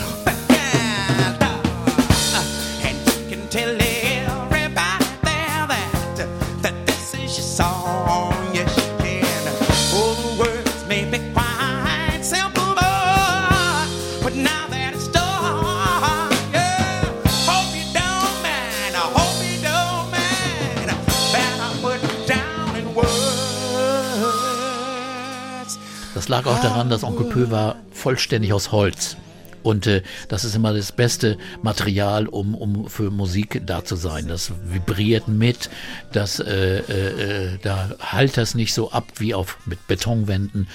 Lag 26.34 26.46
auch 26.46 26.60
daran, 26.60 26.90
dass 26.90 27.04
Onkel 27.04 27.26
Pö 27.26 27.50
war 27.52 27.76
vollständig 27.92 28.52
aus 28.52 28.72
Holz. 28.72 29.16
Und 29.62 29.86
äh, 29.86 30.02
das 30.28 30.44
ist 30.44 30.56
immer 30.56 30.74
das 30.74 30.90
beste 30.90 31.38
Material, 31.62 32.26
um, 32.26 32.56
um 32.56 32.88
für 32.88 33.12
Musik 33.12 33.62
da 33.64 33.84
zu 33.84 33.94
sein. 33.94 34.26
Das 34.26 34.50
vibriert 34.64 35.28
mit, 35.28 35.70
das, 36.12 36.40
äh, 36.40 36.78
äh, 36.80 37.52
äh, 37.52 37.58
da 37.62 37.90
halt 38.00 38.36
das 38.36 38.56
nicht 38.56 38.74
so 38.74 38.90
ab 38.90 39.04
wie 39.18 39.32
auf 39.32 39.58
mit 39.64 39.86
Betonwänden. 39.86 40.66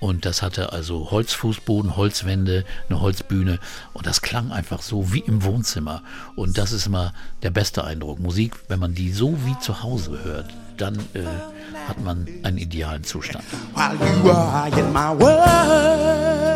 Und 0.00 0.26
das 0.26 0.42
hatte 0.42 0.74
also 0.74 1.10
Holzfußboden, 1.10 1.96
Holzwände, 1.96 2.66
eine 2.90 3.00
Holzbühne. 3.00 3.58
Und 3.94 4.06
das 4.06 4.20
klang 4.20 4.52
einfach 4.52 4.82
so 4.82 5.14
wie 5.14 5.20
im 5.20 5.44
Wohnzimmer. 5.44 6.02
Und 6.36 6.58
das 6.58 6.72
ist 6.72 6.86
immer 6.86 7.14
der 7.42 7.50
beste 7.50 7.84
Eindruck. 7.84 8.20
Musik, 8.20 8.52
wenn 8.68 8.80
man 8.80 8.94
die 8.94 9.12
so 9.12 9.38
wie 9.46 9.58
zu 9.60 9.82
Hause 9.82 10.22
hört, 10.22 10.52
dann 10.76 10.98
äh, 11.14 11.22
hat 11.88 12.00
man 12.02 12.26
einen 12.42 12.58
idealen 12.58 13.04
Zustand. 13.04 13.44
while 13.74 13.94
you 14.24 14.30
are 14.30 14.68
in 14.78 14.92
my 14.92 15.10
world. 15.18 16.55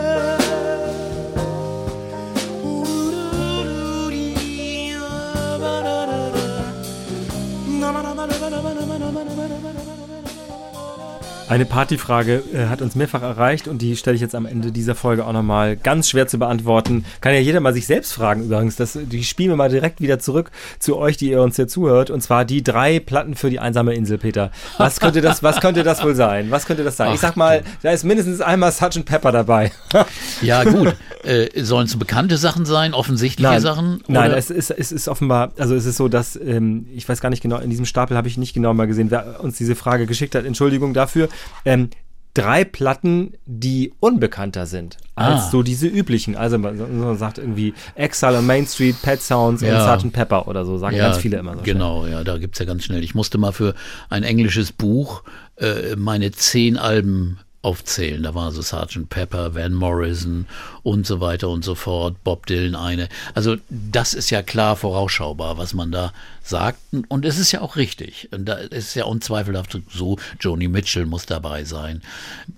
Eine 11.50 11.64
Partyfrage 11.64 12.44
äh, 12.54 12.66
hat 12.66 12.80
uns 12.80 12.94
mehrfach 12.94 13.22
erreicht 13.22 13.66
und 13.66 13.82
die 13.82 13.96
stelle 13.96 14.14
ich 14.14 14.20
jetzt 14.20 14.36
am 14.36 14.46
Ende 14.46 14.70
dieser 14.70 14.94
Folge 14.94 15.26
auch 15.26 15.32
nochmal 15.32 15.74
ganz 15.76 16.08
schwer 16.08 16.28
zu 16.28 16.38
beantworten. 16.38 17.04
Kann 17.20 17.34
ja 17.34 17.40
jeder 17.40 17.58
mal 17.58 17.74
sich 17.74 17.88
selbst 17.88 18.12
fragen 18.12 18.44
übrigens. 18.44 18.76
Das, 18.76 18.96
die 18.96 19.24
spielen 19.24 19.48
wir 19.48 19.56
mal 19.56 19.68
direkt 19.68 20.00
wieder 20.00 20.20
zurück 20.20 20.52
zu 20.78 20.96
euch, 20.96 21.16
die 21.16 21.30
ihr 21.30 21.42
uns 21.42 21.56
hier 21.56 21.66
zuhört. 21.66 22.10
Und 22.10 22.20
zwar 22.20 22.44
die 22.44 22.62
drei 22.62 23.00
Platten 23.00 23.34
für 23.34 23.50
die 23.50 23.58
einsame 23.58 23.94
Insel, 23.94 24.18
Peter. 24.18 24.52
Was 24.78 25.00
könnte 25.00 25.22
das, 25.22 25.42
was 25.42 25.60
könnte 25.60 25.82
das 25.82 26.04
wohl 26.04 26.14
sein? 26.14 26.52
Was 26.52 26.66
könnte 26.66 26.84
das 26.84 26.96
sein? 26.96 27.14
ich 27.14 27.20
sag 27.20 27.34
mal, 27.34 27.64
da 27.82 27.90
ist 27.90 28.04
mindestens 28.04 28.40
einmal 28.40 28.70
Sgt. 28.70 29.04
Pepper 29.04 29.32
dabei. 29.32 29.72
Ja, 30.42 30.62
gut. 30.64 30.94
Äh, 31.24 31.64
Sollen 31.64 31.86
es 31.86 31.98
bekannte 31.98 32.36
Sachen 32.36 32.64
sein, 32.64 32.94
offensichtliche 32.94 33.50
Nein, 33.50 33.60
Sachen? 33.60 34.02
nein 34.06 34.30
oder? 34.30 34.38
es, 34.38 34.50
ist, 34.50 34.70
es 34.70 34.90
ist 34.90 35.08
offenbar, 35.08 35.50
also 35.58 35.74
es 35.74 35.84
ist 35.84 35.96
so, 35.96 36.08
dass, 36.08 36.36
ähm, 36.36 36.86
ich 36.94 37.06
weiß 37.06 37.20
gar 37.20 37.28
nicht 37.28 37.42
genau, 37.42 37.58
in 37.58 37.68
diesem 37.68 37.84
Stapel 37.84 38.16
habe 38.16 38.28
ich 38.28 38.38
nicht 38.38 38.54
genau 38.54 38.72
mal 38.72 38.86
gesehen, 38.86 39.10
wer 39.10 39.40
uns 39.42 39.58
diese 39.58 39.74
Frage 39.74 40.06
geschickt 40.06 40.34
hat. 40.34 40.46
Entschuldigung 40.46 40.94
dafür. 40.94 41.28
Ähm, 41.64 41.90
drei 42.34 42.64
Platten, 42.64 43.34
die 43.44 43.92
unbekannter 43.98 44.66
sind 44.66 44.96
als 45.16 45.42
Ah. 45.46 45.50
so 45.50 45.62
diese 45.64 45.88
üblichen. 45.88 46.36
Also 46.36 46.58
man, 46.58 47.00
man 47.00 47.18
sagt 47.18 47.38
irgendwie 47.38 47.74
Exile 47.96 48.38
on 48.38 48.46
Main 48.46 48.66
Street, 48.66 48.94
Pet 49.02 49.20
Sounds 49.20 49.62
Ja. 49.62 49.92
und 49.92 50.00
Sgt. 50.00 50.12
Pepper 50.12 50.46
oder 50.46 50.64
so, 50.64 50.78
sagen 50.78 50.96
ganz 50.96 51.18
viele 51.18 51.38
immer 51.38 51.56
so. 51.56 51.62
Genau, 51.62 52.06
ja, 52.06 52.22
da 52.22 52.38
gibt's 52.38 52.58
ja 52.60 52.64
ganz 52.66 52.84
schnell. 52.84 53.02
Ich 53.02 53.14
musste 53.16 53.36
mal 53.38 53.52
für 53.52 53.74
ein 54.10 54.22
englisches 54.22 54.70
Buch 54.72 55.24
äh, 55.56 55.96
meine 55.96 56.30
zehn 56.30 56.76
Alben 56.78 57.38
aufzählen. 57.62 58.22
Da 58.22 58.34
war 58.34 58.52
so 58.52 58.62
Sgt. 58.62 59.08
Pepper, 59.08 59.54
Van 59.54 59.74
Morrison 59.74 60.46
und 60.82 61.06
so 61.06 61.20
weiter 61.20 61.48
und 61.48 61.64
so 61.64 61.74
fort, 61.74 62.22
Bob 62.24 62.46
Dylan 62.46 62.74
eine. 62.74 63.08
Also 63.34 63.56
das 63.68 64.14
ist 64.14 64.30
ja 64.30 64.42
klar 64.42 64.76
vorausschaubar, 64.76 65.58
was 65.58 65.74
man 65.74 65.92
da 65.92 66.12
sagt. 66.42 66.78
Und 67.08 67.24
es 67.24 67.38
ist 67.38 67.52
ja 67.52 67.60
auch 67.60 67.76
richtig. 67.76 68.28
Und 68.32 68.46
da 68.46 68.54
ist 68.54 68.94
ja 68.94 69.04
unzweifelhaft 69.04 69.76
so, 69.92 70.18
Joni 70.40 70.68
Mitchell 70.68 71.06
muss 71.06 71.26
dabei 71.26 71.64
sein. 71.64 72.02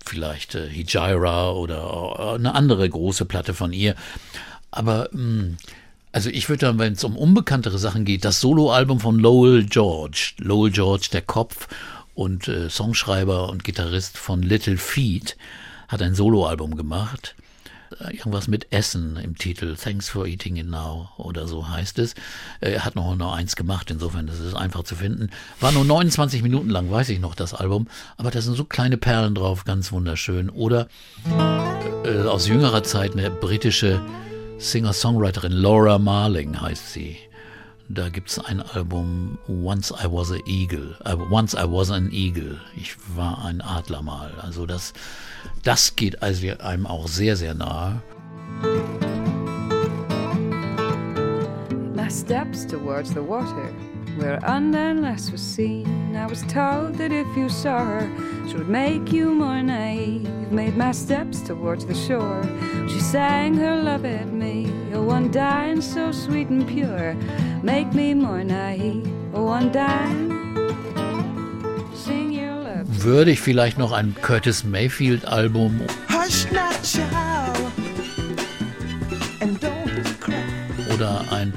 Vielleicht 0.04 0.54
äh, 0.54 0.68
Hijira 0.68 1.50
oder 1.52 2.16
äh, 2.18 2.34
eine 2.36 2.54
andere 2.54 2.88
große 2.88 3.24
Platte 3.24 3.54
von 3.54 3.72
ihr. 3.72 3.96
Aber 4.70 5.08
mh, 5.12 5.56
also 6.12 6.28
ich 6.28 6.48
würde 6.48 6.66
dann, 6.66 6.78
wenn 6.78 6.92
es 6.92 7.04
um 7.04 7.16
unbekanntere 7.16 7.78
Sachen 7.78 8.04
geht, 8.04 8.24
das 8.24 8.40
Soloalbum 8.40 9.00
von 9.00 9.18
Lowell 9.18 9.64
George, 9.64 10.34
Lowell 10.38 10.70
George, 10.70 11.08
der 11.10 11.22
Kopf 11.22 11.68
und 12.14 12.48
äh, 12.48 12.68
Songschreiber 12.68 13.48
und 13.48 13.64
Gitarrist 13.64 14.18
von 14.18 14.42
Little 14.42 14.76
Feet, 14.76 15.36
hat 15.88 16.02
ein 16.02 16.14
Soloalbum 16.14 16.76
gemacht. 16.76 17.34
Äh, 18.00 18.16
Irgendwas 18.16 18.48
mit 18.48 18.66
Essen 18.72 19.16
im 19.16 19.36
Titel, 19.36 19.76
Thanks 19.76 20.08
for 20.08 20.26
Eating 20.26 20.56
It 20.56 20.66
Now 20.66 21.10
oder 21.18 21.46
so 21.46 21.68
heißt 21.68 21.98
es. 21.98 22.14
Äh, 22.60 22.72
Er 22.72 22.84
hat 22.84 22.94
noch, 22.96 23.14
noch 23.16 23.34
eins 23.34 23.56
gemacht, 23.56 23.90
insofern 23.90 24.26
das 24.26 24.40
ist 24.40 24.54
einfach 24.54 24.82
zu 24.84 24.94
finden. 24.96 25.30
War 25.60 25.72
nur 25.72 25.84
29 25.84 26.42
Minuten 26.42 26.70
lang, 26.70 26.90
weiß 26.90 27.08
ich 27.10 27.20
noch, 27.20 27.34
das 27.34 27.54
Album. 27.54 27.88
Aber 28.16 28.30
da 28.30 28.40
sind 28.40 28.56
so 28.56 28.64
kleine 28.64 28.96
Perlen 28.96 29.34
drauf, 29.34 29.64
ganz 29.64 29.92
wunderschön. 29.92 30.50
Oder 30.50 30.88
äh, 32.04 32.22
aus 32.26 32.48
jüngerer 32.48 32.82
Zeit 32.82 33.12
eine 33.12 33.30
britische 33.30 34.00
Singer-Songwriterin, 34.58 35.52
Laura 35.52 35.98
Marling 35.98 36.60
heißt 36.60 36.92
sie. 36.92 37.16
Da 37.88 38.08
gibt's 38.08 38.38
ein 38.38 38.60
Album 38.60 39.38
Once 39.48 39.90
I 39.90 40.06
Was 40.10 40.30
a 40.30 40.38
Eagle. 40.46 40.96
Äh, 41.04 41.16
Once 41.30 41.54
I 41.54 41.64
Was 41.68 41.90
an 41.90 42.10
Eagle. 42.12 42.60
Ich 42.76 42.96
war 43.16 43.44
ein 43.44 43.60
Adler 43.60 44.02
mal. 44.02 44.32
Also 44.40 44.66
das, 44.66 44.92
das 45.62 45.94
geht 45.96 46.22
also 46.22 46.46
einem 46.60 46.86
auch 46.86 47.08
sehr, 47.08 47.36
sehr 47.36 47.54
nahe. 47.54 48.02
My 51.94 52.08
steps 52.08 52.66
towards 52.66 53.10
the 53.10 53.20
water 53.20 53.70
were 54.16 54.38
unless 54.46 55.30
was 55.30 55.40
seen. 55.40 56.16
I 56.16 56.26
was 56.26 56.42
told 56.42 56.94
that 56.98 57.12
if 57.12 57.26
you 57.36 57.48
saw 57.48 57.84
her, 57.84 58.10
she 58.48 58.56
would 58.56 58.68
make 58.68 59.12
you 59.12 59.34
more 59.34 59.62
naive. 59.62 60.28
Made 60.50 60.76
my 60.76 60.92
steps 60.92 61.40
towards 61.40 61.84
the 61.86 61.94
shore. 61.94 62.42
She 62.88 63.00
sang 63.00 63.54
her 63.54 63.76
love 63.82 64.04
at 64.04 64.32
me. 64.32 64.81
Oh, 64.94 65.02
one 65.02 65.30
dying 65.30 65.80
so 65.80 66.12
sweet 66.12 66.48
and 66.48 66.68
pure. 66.68 67.16
Make 67.62 67.94
me 67.94 68.12
more 68.14 68.44
naive. 68.44 69.06
Oh, 69.32 69.44
one 69.44 69.72
dying. 69.72 70.30
Sing 71.94 72.30
your 72.30 72.56
love. 72.62 72.86
Würde 73.02 73.30
ich 73.30 73.40
vielleicht 73.40 73.78
noch 73.78 73.92
ein 73.92 74.14
Curtis 74.20 74.64
Mayfield 74.64 75.24
Album 75.24 75.80
Hush 76.10 76.50
not, 76.52 76.82
child, 76.82 77.72
and 79.40 79.58
don't 79.62 80.20
cry. 80.20 80.34
oder 80.94 81.24
ein, 81.32 81.54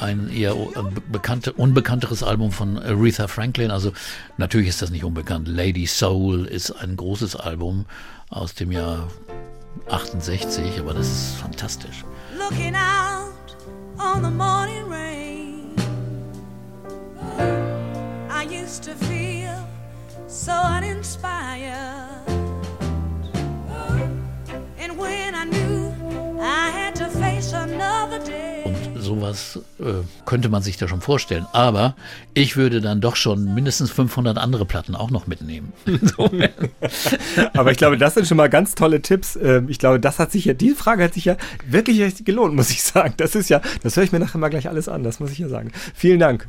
ein 0.00 0.28
eher 0.28 0.52
äh, 0.52 0.82
bekannte, 1.12 1.52
unbekannteres 1.52 2.24
Album 2.24 2.50
von 2.50 2.78
Aretha 2.78 3.28
Franklin. 3.28 3.70
Also 3.70 3.92
natürlich 4.38 4.68
ist 4.68 4.82
das 4.82 4.90
nicht 4.90 5.04
unbekannt. 5.04 5.46
Lady 5.46 5.86
Soul 5.86 6.46
ist 6.46 6.72
ein 6.72 6.96
großes 6.96 7.36
Album 7.36 7.86
aus 8.28 8.54
dem 8.54 8.72
Jahr 8.72 9.08
68, 9.88 10.80
aber 10.80 10.94
das 10.94 11.06
ist 11.06 11.36
fantastisch. 11.36 12.04
Looking 12.42 12.74
out 12.74 13.54
on 13.98 14.22
the 14.22 14.30
morning 14.30 14.88
rain. 14.88 15.74
I 18.28 18.42
used 18.42 18.82
to 18.84 18.94
feel 18.94 19.58
so 20.26 20.52
uninspired. 20.52 22.26
And 24.82 24.98
when 24.98 25.34
I 25.34 25.44
knew 25.44 26.40
I 26.40 26.70
had 26.78 26.96
to 26.96 27.08
face 27.08 27.52
another 27.52 28.18
day. 28.24 28.51
Sowas 29.12 29.60
äh, 29.78 30.04
könnte 30.24 30.48
man 30.48 30.62
sich 30.62 30.78
da 30.78 30.88
schon 30.88 31.02
vorstellen. 31.02 31.46
Aber 31.52 31.94
ich 32.32 32.56
würde 32.56 32.80
dann 32.80 33.02
doch 33.02 33.14
schon 33.16 33.52
mindestens 33.52 33.90
500 33.90 34.38
andere 34.38 34.64
Platten 34.64 34.94
auch 34.94 35.10
noch 35.10 35.26
mitnehmen. 35.26 35.74
Aber 37.54 37.70
ich 37.72 37.76
glaube, 37.76 37.98
das 37.98 38.14
sind 38.14 38.26
schon 38.26 38.38
mal 38.38 38.48
ganz 38.48 38.74
tolle 38.74 39.02
Tipps. 39.02 39.36
Ähm, 39.36 39.68
Ich 39.68 39.78
glaube, 39.78 40.00
das 40.00 40.18
hat 40.18 40.32
sich 40.32 40.46
ja, 40.46 40.54
diese 40.54 40.76
Frage 40.76 41.04
hat 41.04 41.12
sich 41.12 41.26
ja 41.26 41.36
wirklich 41.68 42.24
gelohnt, 42.24 42.54
muss 42.54 42.70
ich 42.70 42.82
sagen. 42.82 43.12
Das 43.18 43.34
ist 43.34 43.50
ja, 43.50 43.60
das 43.82 43.96
höre 43.96 44.04
ich 44.04 44.12
mir 44.12 44.18
nachher 44.18 44.38
mal 44.38 44.48
gleich 44.48 44.68
alles 44.68 44.88
an, 44.88 45.04
das 45.04 45.20
muss 45.20 45.30
ich 45.30 45.38
ja 45.38 45.48
sagen. 45.48 45.72
Vielen 45.94 46.18
Dank. 46.18 46.48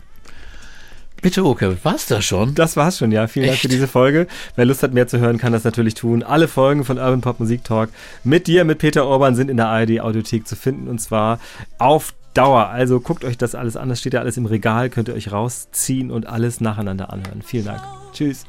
Bitte, 1.22 1.46
Oke, 1.46 1.78
war's 1.84 2.08
das 2.08 2.26
schon? 2.26 2.54
Das 2.54 2.76
war's 2.76 2.98
schon, 2.98 3.14
ja. 3.14 3.28
Vielen 3.28 3.46
Dank 3.46 3.54
Echt? 3.56 3.62
für 3.62 3.70
diese 3.70 3.88
Folge. 3.88 4.28
Wer 4.58 4.66
Lust 4.66 4.84
hat, 4.84 4.94
mehr 4.94 5.08
zu 5.08 5.20
hören, 5.20 5.38
kann 5.38 5.54
das 5.54 5.64
natürlich 5.64 5.94
tun. 5.94 6.22
Alle 6.22 6.50
Folgen 6.50 6.84
von 6.84 6.98
Urban 6.98 7.22
Pop 7.22 7.40
Musik 7.40 7.64
Talk 7.64 7.90
mit 8.26 8.48
dir, 8.48 8.66
mit 8.66 8.80
Peter 8.80 9.06
Orban, 9.06 9.34
sind 9.34 9.50
in 9.50 9.56
der 9.56 9.68
ARD 9.68 10.02
Audiothek 10.02 10.46
zu 10.46 10.58
finden 10.58 10.90
und 10.90 11.00
zwar 11.00 11.40
auf 11.78 12.14
Dauer. 12.34 12.70
Also 12.70 13.00
guckt 13.00 13.24
euch 13.24 13.38
das 13.38 13.56
alles 13.56 13.78
an. 13.78 13.90
Das 13.90 14.00
steht 14.00 14.14
ja 14.14 14.20
alles 14.20 14.38
im 14.38 14.46
Regal, 14.46 14.90
könnt 14.90 15.08
ihr 15.08 15.14
euch 15.14 15.32
rausziehen 15.32 16.12
und 16.12 16.28
alles 16.28 16.62
nacheinander 16.62 17.12
anhören. 17.12 17.42
Vielen 17.42 17.66
Dank. 17.66 17.82
Tschüss. 18.14 18.46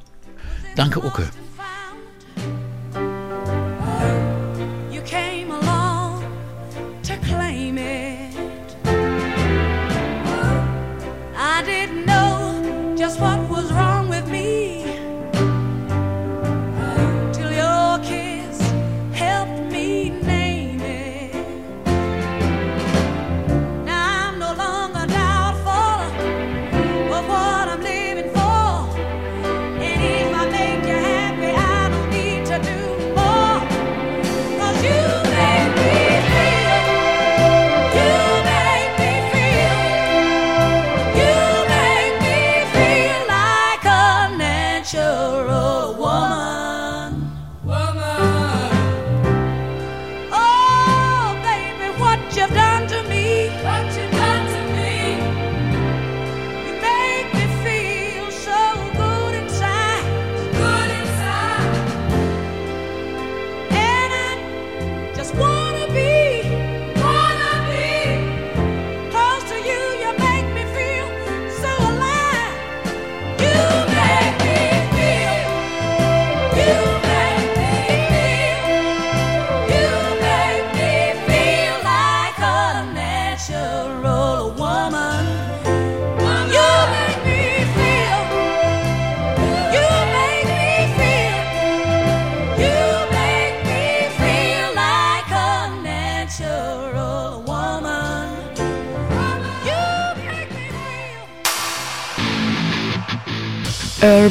Danke, 0.76 1.02
Oke. 1.02 1.28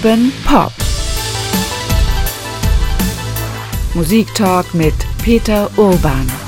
Urban 0.04 0.34
Pop. 0.44 0.74
Musiktalk 3.94 4.74
mit 4.74 4.94
Peter 5.24 5.70
Urban. 5.78 6.43